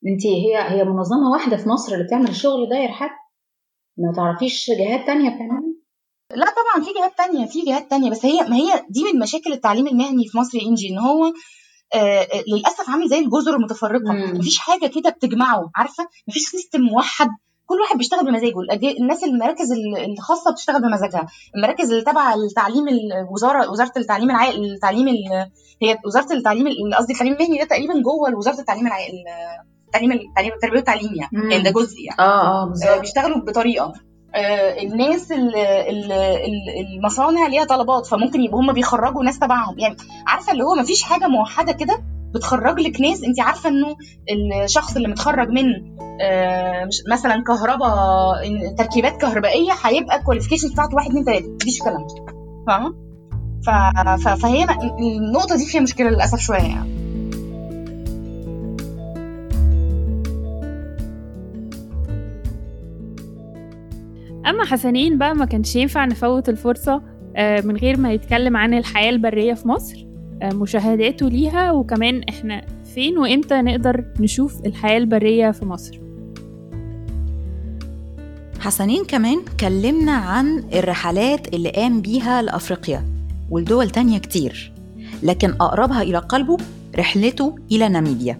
انت 0.07 0.25
هي 0.25 0.57
هي 0.71 0.83
منظمة 0.83 1.31
واحدة 1.31 1.57
في 1.57 1.69
مصر 1.69 1.93
اللي 1.93 2.03
بتعمل 2.05 2.29
الشغل 2.29 2.69
ده 2.69 2.75
يا 2.75 2.87
رحاب؟ 2.89 3.09
ما 3.97 4.13
تعرفيش 4.15 4.71
جهات 4.79 5.05
تانية 5.07 5.29
بتعمله 5.29 5.75
لا 6.35 6.45
طبعا 6.45 6.85
في 6.85 6.93
جهات 6.99 7.17
تانية 7.17 7.45
في 7.45 7.61
جهات 7.61 7.89
تانية. 7.89 8.09
بس 8.11 8.25
هي 8.25 8.41
ما 8.49 8.55
هي 8.55 8.85
دي 8.89 9.03
من 9.13 9.19
مشاكل 9.19 9.53
التعليم 9.53 9.87
المهني 9.87 10.27
في 10.27 10.37
مصر 10.37 10.57
إنجي 10.67 10.89
إن 10.89 10.99
هو 10.99 11.25
آه 11.25 11.31
للأسف 12.47 12.89
عامل 12.89 13.07
زي 13.09 13.19
الجزر 13.19 13.55
المتفرقة. 13.55 14.13
مفيش 14.13 14.59
حاجة 14.59 14.87
كده 14.87 15.09
بتجمعه 15.09 15.71
عارفة؟ 15.75 16.07
مفيش 16.27 16.43
سيستم 16.43 16.81
موحد. 16.81 17.27
كل 17.65 17.81
واحد 17.81 17.97
بيشتغل 17.97 18.25
بمزاجه. 18.25 18.53
الناس 19.01 19.23
المراكز 19.23 19.71
الخاصة 20.17 20.51
بتشتغل 20.51 20.81
بمزاجها. 20.81 21.27
المراكز 21.55 21.91
اللي 21.91 22.03
تبع 22.03 22.33
التعليم 22.33 22.85
الوزاره 22.87 23.69
وزاره 23.71 23.91
التعليم 23.97 24.31
العالي 24.31 24.73
التعليم 24.73 25.07
هي 25.81 25.97
وزارة 26.05 26.33
التعليم 26.33 26.67
قصدي 26.97 27.13
التعليم 27.13 27.33
المهني 27.33 27.57
ده 27.57 27.63
تقريبا 27.65 27.93
جوه 27.93 28.37
وزارة 28.37 28.59
التعليم 28.59 28.87
العالي 28.87 29.23
التعليم 29.87 30.11
التعليم 30.11 30.51
التربية 30.53 30.75
والتعليم 30.77 31.15
يعني. 31.15 31.51
يعني 31.51 31.63
ده 31.63 31.71
جزء 31.71 31.97
يعني. 31.99 32.19
آه 32.19 32.63
آه 32.63 32.65
بالظبط. 32.65 32.99
بيشتغلوا 32.99 33.37
بطريقة. 33.37 33.85
آه 33.85 33.93
الناس 34.35 35.31
ال 35.31 35.55
ال 35.55 36.11
المصانع 36.95 37.47
ليها 37.47 37.63
طلبات 37.63 38.05
فممكن 38.05 38.41
يبقوا 38.41 38.61
هم 38.61 38.73
بيخرجوا 38.73 39.23
ناس 39.23 39.39
تبعهم. 39.39 39.79
يعني 39.79 39.95
عارفة 40.27 40.51
اللي 40.51 40.63
هو 40.63 40.75
ما 40.75 40.83
فيش 40.83 41.03
حاجة 41.03 41.27
موحدة 41.27 41.71
كده 41.71 42.03
بتخرج 42.35 42.79
لك 42.79 43.01
ناس 43.01 43.23
انت 43.23 43.39
عارفة 43.39 43.69
انه 43.69 43.95
الشخص 44.63 44.95
اللي 44.95 45.07
متخرج 45.07 45.49
من 45.49 45.63
آه 46.21 46.89
مثلا 47.11 47.43
كهرباء 47.47 47.95
تركيبات 48.77 49.17
كهربائية 49.21 49.71
هيبقى 49.83 50.17
الكواليفيكيشن 50.17 50.69
بتاعته 50.69 50.95
1 50.95 51.07
2 51.09 51.23
3 51.25 51.49
مفيش 51.49 51.79
الكلام 51.79 52.07
ده. 52.07 52.25
فاهمة؟ 52.67 52.93
فهي 54.35 54.63
النقطة 54.99 55.55
دي 55.57 55.65
فيها 55.65 55.81
مشكلة 55.81 56.09
للأسف 56.09 56.39
شوية 56.39 56.57
يعني. 56.59 57.00
أما 64.47 64.65
حسنين 64.65 65.17
بقى 65.17 65.35
ما 65.35 65.45
كانش 65.45 65.75
ينفع 65.75 66.05
نفوت 66.05 66.49
الفرصة 66.49 67.01
آه، 67.35 67.61
من 67.61 67.77
غير 67.77 67.97
ما 67.97 68.13
يتكلم 68.13 68.57
عن 68.57 68.73
الحياة 68.73 69.09
البرية 69.09 69.53
في 69.53 69.67
مصر 69.67 70.05
آه، 70.41 70.53
مشاهداته 70.53 71.29
ليها 71.29 71.71
وكمان 71.71 72.21
إحنا 72.29 72.61
فين 72.95 73.17
وإمتى 73.17 73.61
نقدر 73.61 74.03
نشوف 74.19 74.65
الحياة 74.65 74.97
البرية 74.97 75.51
في 75.51 75.65
مصر. 75.65 75.99
حسنين 78.59 79.03
كمان 79.05 79.37
كلمنا 79.59 80.11
عن 80.11 80.63
الرحلات 80.73 81.53
اللي 81.53 81.69
قام 81.69 82.01
بيها 82.01 82.41
لأفريقيا 82.41 83.05
ولدول 83.49 83.89
تانية 83.89 84.17
كتير 84.17 84.71
لكن 85.23 85.49
أقربها 85.49 86.01
إلى 86.01 86.17
قلبه 86.17 86.57
رحلته 86.95 87.55
إلى 87.71 87.89
ناميبيا. 87.89 88.39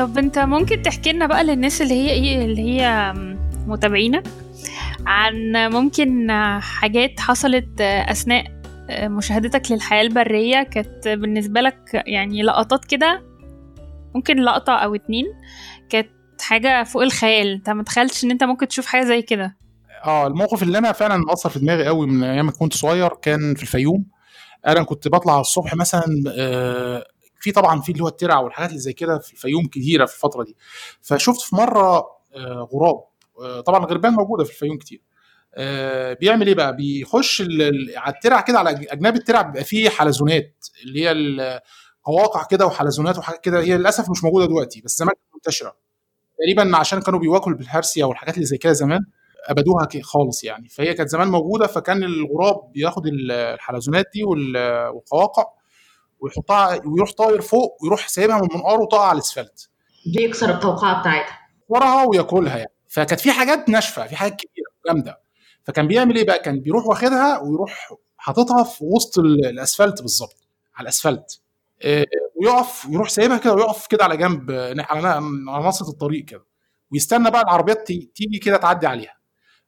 طب 0.00 0.18
انت 0.18 0.38
ممكن 0.38 0.82
تحكي 0.82 1.12
لنا 1.12 1.26
بقى 1.26 1.44
للناس 1.44 1.82
اللي 1.82 1.94
هي 1.94 2.10
إيه 2.10 2.44
اللي 2.44 2.62
هي 2.62 3.14
متابعينا 3.66 4.22
عن 5.06 5.52
ممكن 5.72 6.28
حاجات 6.60 7.20
حصلت 7.20 7.80
أثناء 7.80 8.44
مشاهدتك 8.90 9.72
للحياة 9.72 10.02
البرية. 10.02 10.62
كانت 10.62 11.08
بالنسبة 11.08 11.60
لك 11.60 12.02
يعني 12.06 12.42
لقطات 12.42 12.84
كده 12.84 13.22
ممكن 14.14 14.36
لقطة 14.36 14.72
أو 14.72 14.94
اتنين 14.94 15.26
كانت 15.88 16.08
حاجة 16.40 16.82
فوق 16.82 17.02
الخيال. 17.02 17.48
انت 17.52 17.70
ما 17.70 17.82
تخيلتش 17.82 18.24
إن 18.24 18.30
انت 18.30 18.44
ممكن 18.44 18.68
تشوف 18.68 18.86
حاجة 18.86 19.04
زي 19.04 19.22
كده؟ 19.22 19.56
آه 20.04 20.26
الموقف 20.26 20.62
اللي 20.62 20.78
أنا 20.78 20.92
فعلا 20.92 21.16
مأثر 21.16 21.50
في 21.50 21.58
دماغي 21.58 21.86
قوي 21.86 22.06
من 22.06 22.22
أيام 22.22 22.46
ما 22.46 22.52
كنت 22.52 22.74
صغير 22.74 23.08
كان 23.08 23.54
في 23.54 23.62
الفيوم. 23.62 24.04
أنا 24.66 24.82
كنت 24.82 25.08
بطلع 25.08 25.40
الصبح 25.40 25.74
مثلا 25.74 26.04
آه 26.38 27.04
في 27.40 27.52
طبعا 27.52 27.80
في 27.80 27.92
اللي 27.92 28.02
هو 28.02 28.08
الترع 28.08 28.38
والحاجات 28.40 28.68
اللي 28.70 28.80
زي 28.80 28.92
كده 28.92 29.18
في 29.18 29.32
الفيوم 29.32 29.66
كتيرة 29.66 30.06
في 30.06 30.14
الفترة 30.14 30.42
دي. 30.44 30.56
فشفت 31.02 31.40
في 31.40 31.56
مرة 31.56 31.96
آه 32.34 32.68
غراب 32.74 33.04
آه 33.40 33.60
طبعا 33.60 33.84
الغربان 33.84 34.12
موجودة 34.12 34.44
في 34.44 34.50
الفيوم 34.50 34.78
كتير. 34.78 35.02
آه 35.54 36.12
بيعمل 36.12 36.46
إيه 36.46 36.54
بقى؟ 36.54 36.76
بيخش 36.76 37.42
على 37.96 38.14
الترع 38.14 38.40
كده 38.40 38.58
على 38.58 38.70
اجناب 38.70 39.16
الترع 39.16 39.42
بيبقى 39.42 39.64
فيه 39.64 39.88
حلزونات 39.88 40.66
اللي 40.84 41.08
هي 41.08 41.60
قواقع 42.04 42.44
كده 42.44 42.66
وحلزونات 42.66 43.18
وحاجات 43.18 43.40
كده. 43.40 43.60
هي 43.60 43.78
للأسف 43.78 44.10
مش 44.10 44.24
موجودة 44.24 44.46
دلوقتي 44.46 44.80
بس 44.80 44.98
زمان 44.98 45.12
كانت 45.14 45.34
منتشرة. 45.34 45.76
تقريبا 46.38 46.76
عشان 46.76 47.00
كانوا 47.00 47.20
بيواكلوا 47.20 47.56
بالهرسيا 47.56 48.04
والحاجات 48.04 48.34
اللي 48.34 48.46
زي 48.46 48.58
كده 48.58 48.72
زمان 48.72 49.00
أبدوها 49.46 49.88
خالص 50.02 50.44
يعني. 50.44 50.68
فهي 50.68 50.94
كانت 50.94 51.08
زمان 51.08 51.28
موجودة 51.28 51.66
فكان 51.66 52.02
الغراب 52.04 52.72
بياخد 52.72 53.02
الحلزونات 53.06 54.06
دي 54.14 54.24
والقواقع 54.24 55.44
ويحطها 56.20 56.80
ويروح 56.86 57.12
طاير 57.12 57.40
فوق 57.40 57.78
ويروح 57.82 58.08
سايبها 58.08 58.36
من 58.36 58.48
منقاره 58.54 58.80
وطاقع 58.82 59.06
على 59.08 59.16
الاسفلت. 59.16 59.68
بيكسر 60.14 60.50
القوقعه 60.50 61.00
بتاعتها. 61.00 61.38
وراها 61.68 62.04
وياكلها 62.04 62.56
يعني. 62.56 62.70
فكانت 62.88 63.20
في 63.20 63.32
حاجات 63.32 63.68
ناشفة 63.68 64.06
في 64.06 64.16
حاجات 64.16 64.36
كبيره 64.40 64.70
جامدة. 64.86 65.20
فكان 65.64 65.86
بيعمل 65.88 66.16
إيه 66.16 66.26
بقى؟ 66.26 66.38
كان 66.38 66.60
بيروح 66.60 66.86
واخدها 66.86 67.38
ويروح 67.38 67.92
حاططها 68.16 68.64
في 68.64 68.84
وسط 68.84 69.18
الاسفلت 69.18 70.02
بالظبط 70.02 70.36
على 70.74 70.82
الاسفلت. 70.84 71.40
ويقف 72.36 72.86
ويروح 72.86 73.08
سايبها 73.08 73.38
كده 73.38 73.54
ويقف 73.54 73.86
كده 73.86 74.04
على 74.04 74.16
جنب 74.16 74.50
على 74.90 75.20
ناصية 75.64 75.88
الطريق 75.88 76.24
كده. 76.24 76.44
ويستنى 76.92 77.30
بقى 77.30 77.42
العربيات 77.42 77.86
تيجي 77.86 78.38
كده 78.42 78.56
تعدي 78.56 78.86
عليها. 78.86 79.16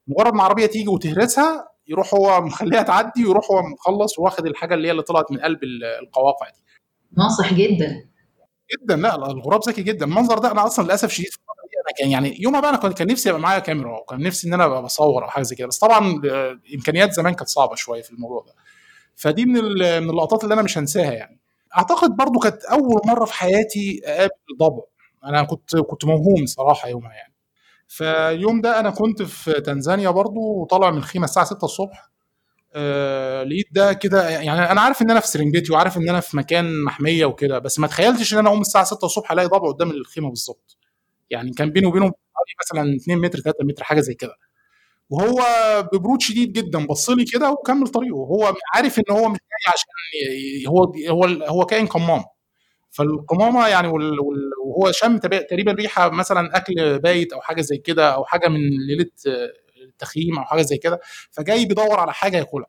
مجرد 0.07 0.33
ما 0.33 0.41
العربية 0.41 0.67
تيجي 0.67 0.89
وتهرسها 0.89 1.69
يروح 1.93 2.15
هو 2.15 2.41
مخليها 2.41 2.83
تعدي 2.83 3.27
ويروح 3.27 3.51
هو 3.51 3.63
مخلص 3.63 4.19
واخد 4.19 4.47
الحاجة 4.47 4.75
اللي 4.75 4.89
هي 4.89 4.93
اللي 4.93 5.03
طلعت 5.03 5.33
من 5.33 5.41
قلب 5.41 5.59
القواقع 6.03 6.49
دي. 6.49 6.63
ناصح 7.19 7.55
جدا. 7.55 8.09
جدا 8.73 8.97
لا 8.97 9.15
الغراب 9.15 9.61
ذكي 9.69 9.83
جدا. 9.83 10.05
المنظر 10.07 10.39
ده 10.39 10.53
أنا 10.53 10.67
أصلا 10.67 10.85
للأسف 10.85 11.11
شديد 11.11 11.29
أنا 11.87 11.95
كان 11.99 12.11
يعني 12.11 12.43
يومها 12.43 12.61
بقى 12.61 12.71
أنا 12.71 12.79
كان 12.93 13.07
نفسي 13.07 13.29
يبقى 13.29 13.41
معايا 13.41 13.59
كاميرا 13.59 13.99
وكان 13.99 14.21
نفسي 14.23 14.49
إن 14.49 14.55
أنا 14.55 14.65
أبقى 14.65 14.83
بصور 14.83 15.25
أو 15.25 15.29
حاجة 15.29 15.43
زي 15.43 15.57
كده. 15.57 15.67
بس 15.69 15.79
طبعا 15.79 16.23
إمكانيات 16.75 17.13
زمان 17.13 17.35
كانت 17.35 17.49
صعبة 17.49 17.75
شوية 17.75 18.03
في 18.03 18.11
الموضوع 18.11 18.45
ده. 18.47 18.53
فدي 19.17 19.45
من 19.47 19.63
من 20.03 20.11
اللقطات 20.11 20.45
اللي 20.45 20.55
أنا 20.55 20.63
مش 20.63 20.79
هنساها 20.79 21.13
يعني. 21.13 21.41
أعتقد 21.77 22.17
برضو 22.17 22.39
كانت 22.39 22.65
أول 22.65 23.01
مرة 23.07 23.25
في 23.25 23.35
حياتي 23.35 24.01
أقابل 24.05 24.33
ضبع. 24.61 24.83
أنا 25.25 25.43
كنت 25.45 25.77
كنت 25.77 26.05
موهوم 26.05 26.47
صراحة 26.47 26.89
يومها 26.89 27.13
يعني. 27.13 27.32
فاليوم 27.97 28.61
ده 28.61 28.81
أنا 28.81 28.91
كنت 28.91 29.23
في 29.23 29.53
تنزانيا 29.61 30.11
برضو 30.11 30.41
وطالع 30.41 30.91
من 30.91 30.99
الخيمة 30.99 31.25
الساعة 31.25 31.47
6 31.47 31.65
الصبح. 31.65 32.11
آه 32.75 33.45
لقيت 33.45 33.69
ده 33.73 33.93
كده 33.93 34.29
يعني 34.31 34.73
أنا 34.73 34.81
عارف 34.81 35.03
إن 35.03 35.11
أنا 35.11 35.21
في 35.21 35.27
سرنجيتي 35.29 35.73
وعارف 35.73 35.97
إن 35.97 36.09
أنا 36.09 36.21
في 36.21 36.37
مكان 36.37 36.85
محمية 36.85 37.25
وكده 37.27 37.59
بس 37.59 37.79
ما 37.79 37.87
تخيلتش 37.87 38.35
إن 38.35 38.39
أنا 38.39 38.49
أقوم 38.49 38.61
الساعة 38.61 38.85
6 38.85 39.05
الصبح 39.07 39.33
ألاقي 39.33 39.49
ضبع 39.49 39.69
قدام 39.73 39.91
الخيمة 39.91 40.29
بالظبط. 40.31 40.79
يعني 41.31 41.51
كان 41.53 41.71
بيني 41.71 41.87
وبينه 41.87 42.13
مثلا 42.63 42.97
2 42.97 43.19
متر 43.21 43.41
3 43.41 43.65
متر 43.65 43.85
حاجة 43.85 44.01
زي 44.01 44.15
كده. 44.15 44.37
وهو 45.11 45.43
ببرود 45.93 46.23
شديد 46.23 46.53
جدا 46.53 46.87
بص 46.87 47.11
لي 47.11 47.25
كده 47.25 47.51
وكمل 47.53 47.89
طريقه. 47.89 48.17
وهو 48.17 48.55
عارف 48.75 48.99
إن 48.99 49.05
هو 49.11 49.29
مش 49.29 49.39
جاي 49.39 49.73
عشان 49.75 49.89
هو 50.69 50.95
هو 51.11 51.25
هو 51.49 51.67
كائن 51.67 51.87
قمام 51.87 52.25
فالقمامة 52.91 53.69
يعني 53.69 53.89
وهو 54.73 54.93
شم 54.93 55.19
تقريبا 55.19 55.73
ريحة 55.73 56.11
مثلا 56.11 56.57
أكل 56.57 56.99
بايت 56.99 57.33
أو 57.33 57.41
حاجة 57.41 57.61
زي 57.63 57.77
كده 57.79 58.15
أو 58.15 58.25
حاجة 58.25 58.49
من 58.49 58.61
ليلة 58.89 59.11
التخييم 59.85 60.39
أو 60.39 60.45
حاجة 60.45 60.63
زي 60.63 60.77
كده 60.79 61.01
فجاي 61.31 61.67
بيدور 61.67 62.01
على 62.01 62.13
حاجة 62.15 62.37
ياكلها. 62.39 62.69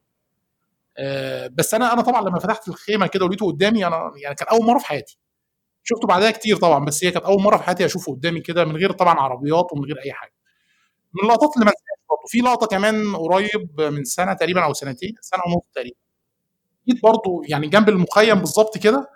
بس 1.50 1.74
أنا 1.74 1.94
أنا 1.94 2.02
طبعا 2.02 2.22
لما 2.30 2.40
فتحت 2.40 2.68
الخيمة 2.68 3.08
كده 3.08 3.26
ولقيته 3.26 3.48
قدامي 3.48 3.88
أنا 3.88 4.12
يعني 4.24 4.36
كان 4.36 4.48
أول 4.48 4.66
مرة 4.68 4.80
في 4.80 4.86
حياتي. 4.86 5.18
شفته 5.84 6.08
بعدها 6.08 6.32
كتير 6.32 6.58
طبعا 6.58 6.86
بس 6.86 7.06
هي 7.06 7.12
كانت 7.12 7.26
أول 7.26 7.42
مرة 7.44 7.58
في 7.58 7.64
حياتي 7.64 7.86
أشوفه 7.86 8.14
قدامي 8.14 8.42
كده 8.42 8.66
من 8.66 8.78
غير 8.78 8.92
طبعا 8.92 9.16
عربيات 9.16 9.66
ومن 9.74 9.86
غير 9.86 10.00
أي 10.06 10.14
حاجة. 10.14 10.34
من 11.16 11.24
اللقطات 11.30 11.52
اللي 11.56 11.66
ما 11.66 11.72
برضه 12.12 12.24
في 12.30 12.40
لقطة 12.40 12.68
كمان 12.68 13.16
قريب 13.18 13.82
من 13.82 14.04
سنة 14.06 14.34
تقريبا 14.34 14.66
أو 14.66 14.74
سنتين 14.74 15.14
سنة 15.22 15.42
ونص 15.48 15.64
تقريبا. 15.76 15.96
جيت 16.90 17.04
برضه 17.04 17.42
يعني 17.50 17.68
جنب 17.68 17.90
المخيم 17.90 18.40
بالظبط 18.40 18.78
كده 18.78 19.10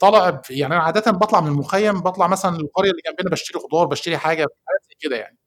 طالع 0.00 0.42
يعني 0.50 0.74
أنا 0.74 0.82
عاده 0.82 1.10
بطلع 1.10 1.40
من 1.40 1.48
المخيم 1.48 2.00
بطلع 2.00 2.26
مثلا 2.26 2.56
القرية 2.56 2.90
اللي 2.90 3.02
جنبنا 3.06 3.30
بشتري 3.30 3.60
خضار 3.60 3.86
بشتري 3.86 4.16
حاجة 4.18 4.46
حاجات 4.66 4.80
زي 4.88 4.94
كده 5.00 5.16
يعني. 5.16 5.38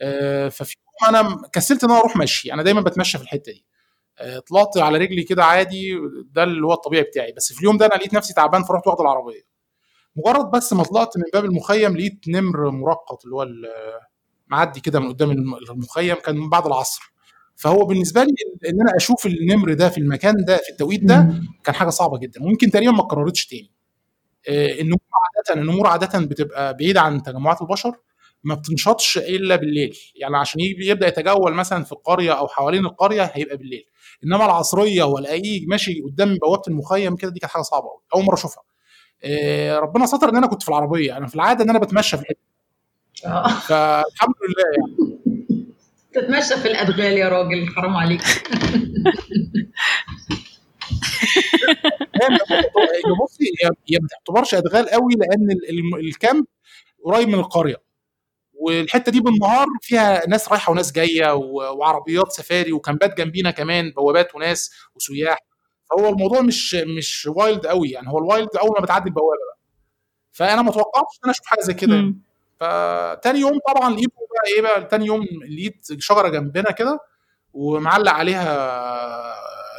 أه 0.00 0.48
ففي 0.48 0.76
يوم 1.04 1.16
أنا 1.16 1.48
كسلت 1.52 1.84
إن 1.84 1.90
أنا 1.90 2.00
أروح 2.00 2.16
مشي. 2.16 2.52
أنا 2.52 2.62
دايما 2.62 2.80
بتمشى 2.80 3.18
في 3.18 3.24
الحتة 3.24 3.52
دي. 3.52 3.66
أه 4.18 4.38
طلعت 4.38 4.78
على 4.78 4.98
رجلي 4.98 5.22
كده 5.22 5.44
عادي 5.44 5.94
ده 6.24 6.42
اللي 6.42 6.66
هو 6.66 6.72
الطبيعي 6.72 7.02
بتاعي. 7.04 7.32
بس 7.32 7.52
في 7.52 7.60
اليوم 7.60 7.76
ده 7.78 7.86
أنا 7.86 7.94
لقيت 7.94 8.14
نفسي 8.14 8.34
تعبان 8.34 8.64
فرحت 8.64 8.86
واخد 8.86 9.00
العربية. 9.00 9.42
مجرد 10.16 10.50
بس 10.50 10.72
ما 10.72 10.84
طلعت 10.84 11.16
من 11.16 11.24
باب 11.32 11.44
المخيم 11.44 11.96
لقيت 11.96 12.28
نمر 12.28 12.70
مرقط 12.70 13.24
اللي 13.24 13.36
هو 13.36 13.48
معدي 14.48 14.80
كده 14.80 15.00
من 15.00 15.08
قدام 15.08 15.30
المخيم 15.70 16.16
كان 16.16 16.36
من 16.36 16.50
بعد 16.50 16.66
العصر. 16.66 17.12
فهو 17.56 17.84
بالنسبة 17.84 18.24
لي 18.24 18.32
إن 18.68 18.80
أنا 18.80 18.96
أشوف 18.96 19.26
النمر 19.26 19.72
ده 19.72 19.88
في 19.88 19.98
المكان 19.98 20.44
ده 20.44 20.56
في 20.56 20.70
التوقيت 20.70 21.04
ده 21.04 21.28
كان 21.64 21.74
حاجة 21.74 21.90
صعبة 21.90 22.18
جدا. 22.18 22.44
ويمكن 22.44 22.70
تقريبا 22.70 22.92
ما 22.92 23.00
اتكررتش 23.02 23.46
تاني. 23.46 23.70
النمور 24.48 25.00
عاده 25.48 25.60
النمور 25.60 25.86
عادة 25.86 26.18
بتبقى 26.18 26.76
بعيدة 26.76 27.00
عن 27.00 27.22
تجمعات 27.22 27.62
البشر 27.62 27.92
ما 28.44 28.54
بتنشطش 28.54 29.18
إلا 29.18 29.56
بالليل. 29.56 29.98
يعني 30.16 30.36
عشان 30.36 30.60
يبدأ 30.60 31.08
يتجول 31.08 31.54
مثلا 31.54 31.84
في 31.84 31.92
القرية 31.92 32.32
أو 32.32 32.48
حوالين 32.48 32.86
القرية 32.86 33.22
هيبقى 33.34 33.56
بالليل. 33.56 33.84
إنما 34.24 34.44
العصرية 34.44 35.02
والاقيه 35.02 35.66
ماشي 35.66 36.00
قدام 36.02 36.34
بوابة 36.34 36.62
المخيم 36.68 37.16
كده 37.16 37.30
دي 37.30 37.40
كانت 37.40 37.52
حاجة 37.52 37.62
صعبة 37.62 37.88
قوي 37.88 38.00
أول 38.14 38.24
مرة 38.24 38.34
أشوفها. 38.34 38.62
ربنا 39.80 40.06
ستر 40.06 40.28
إن 40.28 40.36
أنا 40.36 40.46
كنت 40.46 40.62
في 40.62 40.68
العربية. 40.68 41.16
أنا 41.16 41.26
في 41.26 41.34
العادة 41.34 41.64
إن 41.64 41.70
أنا 41.70 41.78
بتمشى 41.78 42.16
في 42.16 42.22
الحتة 42.22 42.38
فالحمد 43.60 44.34
لله 44.48 44.64
يعني. 44.78 45.25
تتمشى 46.16 46.56
في 46.56 46.68
الأدغال 46.68 47.12
يا 47.12 47.28
راجل 47.28 47.68
حرام 47.76 47.96
عليك. 47.96 48.20
بصي 53.24 53.44
هي 53.90 53.98
ما 54.02 54.08
تعتبرش 54.08 54.54
أدغال 54.54 54.88
قوي 54.90 55.14
لأن 55.14 55.48
ال 56.00 56.09
camp 56.09 56.46
قريب 57.04 57.28
من 57.28 57.34
القرية. 57.34 57.76
والحتة 58.52 59.12
دي 59.12 59.20
بالنهار 59.20 59.66
فيها 59.80 60.26
ناس 60.28 60.48
رايحة 60.48 60.72
وناس 60.72 60.92
جاية 60.92 61.34
وعربيات 61.72 62.32
سفاري 62.32 62.72
و 62.72 62.80
camp 62.80 63.10
ات 63.10 63.18
جنبينا 63.18 63.50
كمان 63.50 63.90
بوابات 63.90 64.34
وناس 64.34 64.70
وسياح. 64.94 65.38
فهو 65.90 66.08
الموضوع 66.08 66.40
مش 66.40 66.74
مش 66.74 67.26
wild 67.26 67.66
قوي 67.66 67.90
يعني 67.90 68.08
هو 68.08 68.18
ال 68.18 68.24
wild 68.24 68.48
أول 68.56 68.70
ما 68.78 68.84
بتعدي 68.84 69.08
البوابة 69.08 69.28
بقى. 69.48 69.58
فأنا 70.32 70.62
ما 70.62 70.70
توقعتش 70.70 71.16
إن 71.16 71.20
أنا 71.24 71.32
أشوف 71.32 71.46
حاجة 71.46 71.60
زي 71.60 71.74
كده 71.74 72.14
فتاني 72.60 73.38
يوم 73.38 73.58
طبعا 73.68 73.90
لقيته 73.90 74.12
بقى 74.16 74.54
إيه 74.56 74.62
بقى 74.62 74.84
تاني 74.84 75.06
يوم 75.06 75.22
لقيت 75.50 75.86
شجرة 75.98 76.28
جنبنا 76.28 76.70
كده 76.70 76.98
ومعلق 77.52 78.12
عليها 78.12 78.46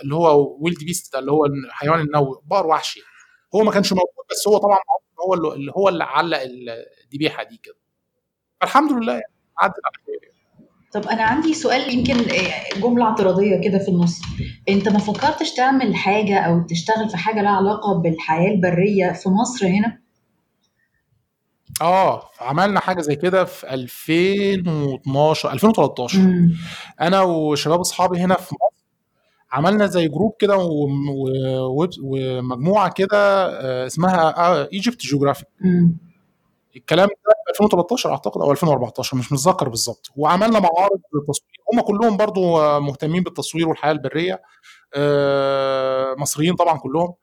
اللي 0.04 0.16
هو 0.16 0.58
ويلد 0.60 0.78
بيست 0.80 1.16
اللي 1.16 1.32
هو 1.32 1.46
الحيوان 1.46 2.00
النووي 2.00 2.42
بقر 2.46 2.68
وحشي. 2.68 3.00
هو 3.56 3.64
ما 3.64 3.72
كانش 3.72 3.94
موجود 3.94 4.26
بس 4.32 4.48
هو 4.48 4.58
طبعا 4.58 4.78
هو 5.28 5.34
اللي 5.54 5.72
هو 5.78 5.90
اللي 5.90 6.04
علق 6.04 6.40
الذبيحة 6.42 7.44
دي 7.44 7.60
كده. 7.64 7.76
الحمد 8.64 8.92
لله 8.92 9.14
يعني 9.14 9.34
عدت 9.60 9.74
على 9.86 10.06
خير. 10.06 10.32
طب 10.92 11.08
أنا 11.08 11.24
عندي 11.24 11.54
سؤال 11.54 11.94
يمكن 11.98 12.18
جملة 12.82 13.06
اعتراضية 13.06 13.62
كده 13.70 13.80
في 13.80 13.90
النص. 13.90 14.22
أنت 14.70 14.90
ما 14.90 15.00
فكرتش 15.00 15.54
تعمل 15.54 15.96
حاجة 15.96 16.40
أو 16.40 16.66
تشتغل 16.70 17.10
في 17.10 17.18
حاجة 17.18 17.42
لها 17.42 17.52
علاقة 17.52 18.02
بالحياة 18.02 18.52
البرية 18.52 19.12
في 19.12 19.30
مصر 19.30 19.68
هنا؟ 19.68 20.02
آه 21.82 22.30
عملنا 22.42 22.80
حاجة 22.80 23.02
زي 23.02 23.16
كده 23.16 23.46
في 23.46 23.74
2012 23.74 25.52
2013 25.52 26.18
مم. 26.20 26.54
أنا 27.02 27.22
وشباب 27.22 27.80
أصحابي 27.80 28.18
هنا 28.20 28.36
في 28.36 28.56
مصر 28.56 28.78
عملنا 29.52 29.88
زي 29.88 30.08
group 30.08 30.36
كده 30.40 30.58
و- 30.58 30.88
و- 31.82 31.88
ومجموعة 32.04 32.92
كده 32.92 33.18
آه، 33.48 33.86
اسمها 33.88 34.68
Egypt 34.74 35.02
Geographic 35.02 35.48
مم. 35.62 35.98
الكلام 36.76 37.08
ده 37.08 37.14
في 37.46 37.52
2013 37.52 38.12
أعتقد 38.12 38.42
أو 38.42 38.52
2014 38.52 39.18
مش 39.18 39.32
متذكر 39.32 39.70
بالظبط. 39.70 40.08
وعملنا 40.16 40.60
معارض 40.60 41.00
تصوير 41.28 41.52
هم 41.74 41.82
كلهم 41.82 42.18
برضو 42.18 42.58
آه، 42.58 42.80
مهتمين 42.80 43.24
بالتصوير 43.24 43.70
والحياة 43.70 43.92
البرية 43.92 44.42
آه، 44.94 46.16
مصريين 46.18 46.56
طبعا 46.56 46.78
كلهم. 46.78 47.04
آه، 47.10 47.16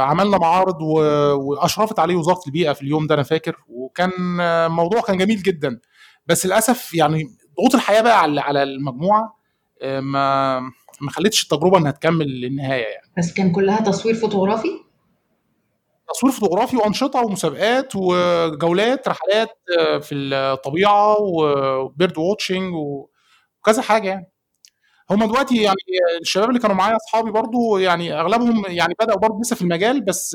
عملنا 0.00 0.38
معارض 0.38 0.82
و- 0.82 1.34
وأشرفت 1.34 1.98
عليه 1.98 2.16
وزارة 2.16 2.40
البيئة 2.46 2.72
في 2.72 2.82
اليوم 2.82 3.06
ده 3.06 3.14
أنا 3.14 3.22
فاكر. 3.22 3.56
وكان 3.68 4.40
آه، 4.40 4.66
الموضوع 4.66 5.00
كان 5.00 5.16
جميل 5.18 5.42
جدا. 5.42 5.80
بس 6.26 6.46
للأسف 6.46 6.94
يعني 6.94 7.24
ضغوط 7.58 7.74
الحياة 7.74 8.00
بقى 8.00 8.20
على 8.20 8.40
على 8.40 8.62
المجموعة 8.62 9.38
آه، 9.82 10.00
ما 10.00 10.60
ما 11.00 11.10
خلتش 11.10 11.42
التجربة 11.42 11.78
إنها 11.78 11.90
تكمل 11.90 12.26
للنهاية 12.40 12.84
يعني. 12.86 13.12
بس 13.18 13.32
كان 13.32 13.52
كلها 13.52 13.80
تصوير 13.80 14.14
فوتوغرافي؟ 14.14 14.68
تصوير 16.14 16.32
فوتوغرافي 16.32 16.76
وأنشطة 16.76 17.20
ومسابقات 17.24 17.92
وجولات 17.96 19.08
رحلات 19.08 19.48
آه، 19.78 19.98
في 19.98 20.14
الطبيعة 20.14 21.16
و 21.20 21.40
bird 21.40 22.18
watching 22.18 22.74
وكذا 22.74 23.82
حاجة 23.82 24.08
يعني. 24.08 24.30
هم 25.10 25.24
دلوقتي 25.24 25.62
يعني 25.62 25.76
الشباب 26.20 26.48
اللي 26.48 26.60
كانوا 26.60 26.76
معايا 26.76 26.96
أصحابي 26.96 27.30
برضو 27.30 27.78
يعني 27.78 28.20
أغلبهم 28.20 28.64
يعني 28.68 28.94
بدأوا 29.00 29.18
برضو 29.18 29.40
لسه 29.40 29.56
في 29.56 29.62
المجال 29.62 30.00
بس 30.04 30.34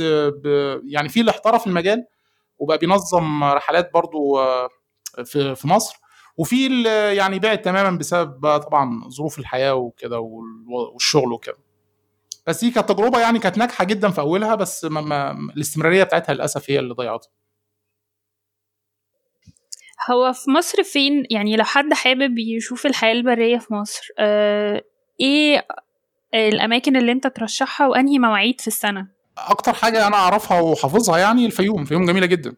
يعني 0.85 1.09
في 1.09 1.19
اللي 1.19 1.31
احترف 1.31 1.67
المجال 1.67 2.05
وبقى 2.59 2.77
بينظم 2.77 3.43
رحلات 3.43 3.93
برضو 3.93 4.39
آه، 4.39 4.69
في 5.25 5.55
في 5.55 5.67
مصر. 5.67 5.95
وفي 6.37 6.67
اللي 6.67 7.15
يعني 7.15 7.39
بعد 7.39 7.61
تماما 7.61 7.97
بسبب 7.97 8.57
طبعا 8.57 9.09
ظروف 9.09 9.39
الحياة 9.39 9.73
وكده 9.75 10.19
وال- 10.19 10.65
والشغل 10.93 11.33
وكده. 11.33 11.57
بس 12.47 12.63
دي 12.65 12.71
كانت 12.71 12.89
تجربة 12.91 13.19
يعني 13.19 13.39
كانت 13.39 13.57
ناجحة 13.57 13.85
جدا 13.85 14.09
في 14.09 14.21
أولها 14.21 14.55
بس 14.55 14.85
ما 14.85 15.01
ما 15.01 15.31
الاستمرارية 15.57 16.03
بتاعتها 16.03 16.33
للأسف 16.33 16.69
هي 16.71 16.79
اللي 16.79 16.93
ضيعتها. 16.93 17.29
هو 20.11 20.33
في 20.33 20.51
مصر 20.51 20.83
فين؟ 20.83 21.23
يعني 21.29 21.55
لو 21.55 21.63
حد 21.63 21.93
حابب 21.93 22.37
يشوف 22.39 22.85
الحياة 22.85 23.11
البرية 23.13 23.57
في 23.57 23.73
مصر 23.73 24.07
آه 24.19 24.83
إيه 25.19 25.65
الأماكن 26.33 26.95
اللي 26.97 27.11
أنت 27.11 27.27
ترشحها 27.27 27.87
وأنهي 27.87 28.19
مواعيد 28.19 28.61
في 28.61 28.67
السنة؟ 28.67 29.07
أكتر 29.37 29.73
حاجة 29.73 30.07
أنا 30.07 30.15
أعرفها 30.15 30.59
وحافظها 30.61 31.17
يعني 31.17 31.45
الفيوم 31.45 31.81
الفيوم 31.81 32.05
جميلة 32.05 32.25
جدا. 32.25 32.55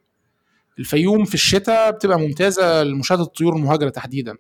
الفيوم 0.79 1.25
في 1.25 1.33
الشتاء 1.33 1.91
بتبقى 1.91 2.19
ممتازة 2.19 2.83
لمشاهدة 2.83 3.23
الطيور 3.23 3.55
المهاجرة 3.55 3.89
تحديدا. 3.89 4.35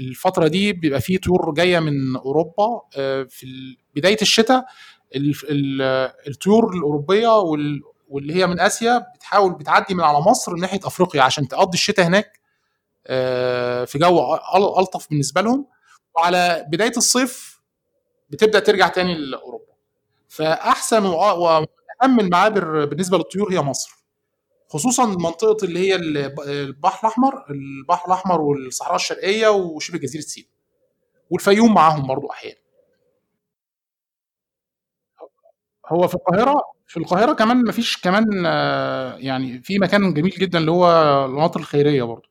الفترة 0.00 0.48
دي 0.48 0.72
بيبقى 0.72 1.00
فيه 1.00 1.18
طيور 1.18 1.54
جاية 1.54 1.78
من 1.78 2.16
أوروبا 2.16 2.80
آه، 2.96 3.22
في 3.30 3.46
بداية 3.96 4.16
الشتاء 4.22 4.64
ال- 5.16 5.34
ال- 5.50 6.10
الطيور 6.28 6.74
الأوروبية 6.76 7.38
وال- 7.38 7.80
واللي 8.08 8.34
هي 8.34 8.46
من 8.46 8.60
آسيا 8.60 8.98
بتحاول 9.16 9.52
بتعدي 9.54 9.94
من 9.94 10.04
على 10.04 10.18
مصر 10.20 10.54
ناحية 10.54 10.80
أفريقيا 10.84 11.22
عشان 11.22 11.48
تقضي 11.48 11.74
الشتاء 11.74 12.06
هناك 12.06 12.40
آه، 13.06 13.84
في 13.84 13.98
جو 13.98 14.34
ألطف 14.78 15.08
بالنسبة 15.10 15.40
لهم. 15.40 15.66
وعلى 16.16 16.66
بداية 16.68 16.92
الصيف 16.96 17.60
بتبدأ 18.30 18.58
ترجع 18.58 18.88
تاني 18.88 19.14
لأوروبا. 19.14 19.72
فأحسن 20.28 21.04
واهم 21.06 21.66
المعابر 22.20 22.84
بالنسبة 22.84 23.16
للطيور 23.18 23.52
هي 23.52 23.58
مصر. 23.60 23.96
خصوصا 24.68 25.04
منطقة 25.06 25.64
اللي 25.64 25.78
هي 25.88 25.94
الب- 25.94 26.40
البحر 26.40 27.06
الأحمر 27.08 27.44
البحر 27.50 28.06
الأحمر 28.06 28.40
والصحراء 28.40 28.94
الشرقية 28.96 29.48
وشبه 29.48 29.98
جزيرة 29.98 30.22
سيناء 30.22 30.50
والفيوم 31.30 31.74
معاهم 31.74 32.06
برضو 32.06 32.30
أحيانا. 32.30 32.58
هو 35.86 36.08
في 36.08 36.14
القاهرة 36.14 36.60
في 36.86 36.96
القاهرة 36.96 37.32
كمان 37.32 37.64
مفيش 37.68 37.96
كمان 38.02 38.44
يعني 39.18 39.62
في 39.62 39.78
مكان 39.78 40.14
جميل 40.14 40.30
جدا 40.30 40.58
اللي 40.58 40.70
هو 40.70 40.86
المناطق 41.26 41.58
الخيرية 41.58 42.02
برضو 42.02 42.28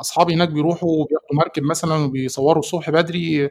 أصحابي 0.00 0.34
هناك 0.34 0.48
بيروحوا 0.48 0.88
وبياخدوا 0.90 1.36
مركب 1.36 1.62
مثلا 1.62 1.94
وبيصوروا 1.96 2.58
الصبح 2.58 2.90
بدري 2.90 3.50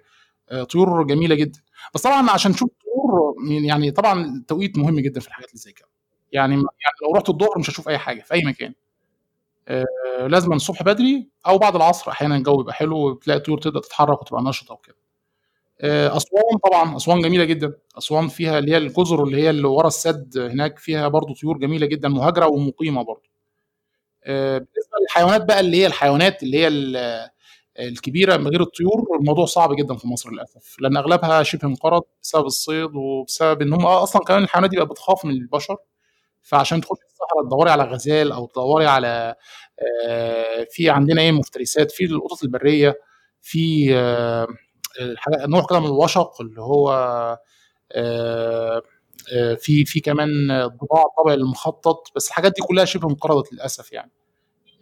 آه، 0.51 0.63
طيور 0.63 1.03
جميلة 1.03 1.35
جدا. 1.35 1.59
بس 1.95 2.01
طبعا 2.01 2.29
عشان 2.31 2.53
تشوف 2.53 2.69
طيور 2.83 3.35
يعني 3.65 3.91
طبعا 3.91 4.25
التوقيت 4.25 4.77
مهم 4.77 4.99
جدا 4.99 5.19
في 5.19 5.27
الحاجات 5.27 5.49
اللي 5.49 5.59
زي 5.59 5.71
كده. 5.71 5.87
يعني 6.31 6.53
يعني 6.55 6.65
لو 7.03 7.15
رحت 7.17 7.29
الظهر 7.29 7.59
مش 7.59 7.69
هشوف 7.69 7.89
أي 7.89 7.97
حاجة 7.97 8.21
في 8.21 8.33
أي 8.33 8.41
مكان. 8.45 8.73
آه، 9.67 9.85
لازم 10.27 10.53
الصبح 10.53 10.83
بدري 10.83 11.29
أو 11.47 11.57
بعد 11.57 11.75
العصر 11.75 12.11
أحيانا 12.11 12.35
الجو 12.37 12.57
بيبقى 12.57 12.73
حلو 12.73 12.97
وتلاقي 12.97 13.37
الطيور 13.37 13.57
تبدا 13.59 13.79
تتحرك 13.79 14.21
وتبقى 14.21 14.43
نشطة 14.43 14.73
وكده. 14.73 14.95
أسوان 15.83 16.57
طبعا 16.71 16.97
أسوان 16.97 17.21
جميلة 17.21 17.43
جدا. 17.43 17.73
أسوان 17.97 18.27
فيها 18.27 18.59
اللي 18.59 18.71
هي 18.71 18.77
الجزر 18.77 19.23
اللي 19.23 19.37
هي 19.43 19.49
اللي 19.49 19.67
ورا 19.67 19.87
السد 19.87 20.37
هناك 20.37 20.79
فيها 20.79 21.07
برضو 21.07 21.33
طيور 21.33 21.57
جميلة 21.57 21.85
جدا 21.87 22.09
مهاجرة 22.09 22.47
ومقيمة 22.47 23.03
برضو. 23.03 23.29
آه، 24.23 24.57
بالنسبة 24.57 24.97
للحيوانات 25.01 25.45
بقى 25.45 25.59
اللي 25.59 25.77
هي 25.77 25.85
الحيوانات 25.87 26.43
اللي 26.43 26.57
هي 26.57 26.67
ال- 26.67 27.29
الكبيرة 27.79 28.37
من 28.37 28.47
غير 28.47 28.61
الطيور 28.61 29.17
الموضوع 29.19 29.45
صعب 29.45 29.75
جدا 29.75 29.95
في 29.95 30.07
مصر 30.07 30.31
للأسف. 30.31 30.75
لأن 30.79 30.97
أغلبها 30.97 31.43
شبه 31.43 31.67
انقرض 31.67 32.03
بسبب 32.23 32.45
الصيد 32.45 32.95
وبسبب 32.95 33.61
إن 33.61 33.73
هم 33.73 33.85
آه 33.85 34.03
أصلا 34.03 34.21
كمان 34.23 34.43
الحيوانات 34.43 34.69
دي 34.71 34.77
بقت 34.77 34.87
بتخاف 34.89 35.25
من 35.25 35.31
البشر. 35.31 35.77
فعشان 36.41 36.81
تخش 36.81 36.97
الصحراء 37.11 37.45
تدوري 37.47 37.71
على 37.71 37.83
غزال 37.83 38.31
أو 38.31 38.45
تدوري 38.47 38.85
على 38.87 39.35
آه، 40.07 40.67
في 40.71 40.89
عندنا 40.89 41.21
إيه 41.21 41.31
مفترسات 41.31 41.91
في 41.91 42.05
القطط 42.05 42.43
البرية 42.43 42.95
في 43.41 43.93
الحاجة- 44.99 45.47
نوع 45.49 45.65
كده 45.69 45.79
من 45.79 45.85
الوشق 45.85 46.41
اللي 46.41 46.61
هو 46.61 46.91
آه، 47.91 48.81
آه، 49.33 49.55
في 49.55 49.85
في 49.85 49.99
كمان 49.99 50.51
الضباع 50.51 51.03
الطبع 51.03 51.33
المخطط 51.33 52.03
بس 52.15 52.27
الحاجات 52.27 52.51
دي 52.55 52.61
كلها 52.61 52.85
شبه 52.85 53.09
انقرضت 53.09 53.53
للأسف 53.53 53.91
يعني. 53.91 54.11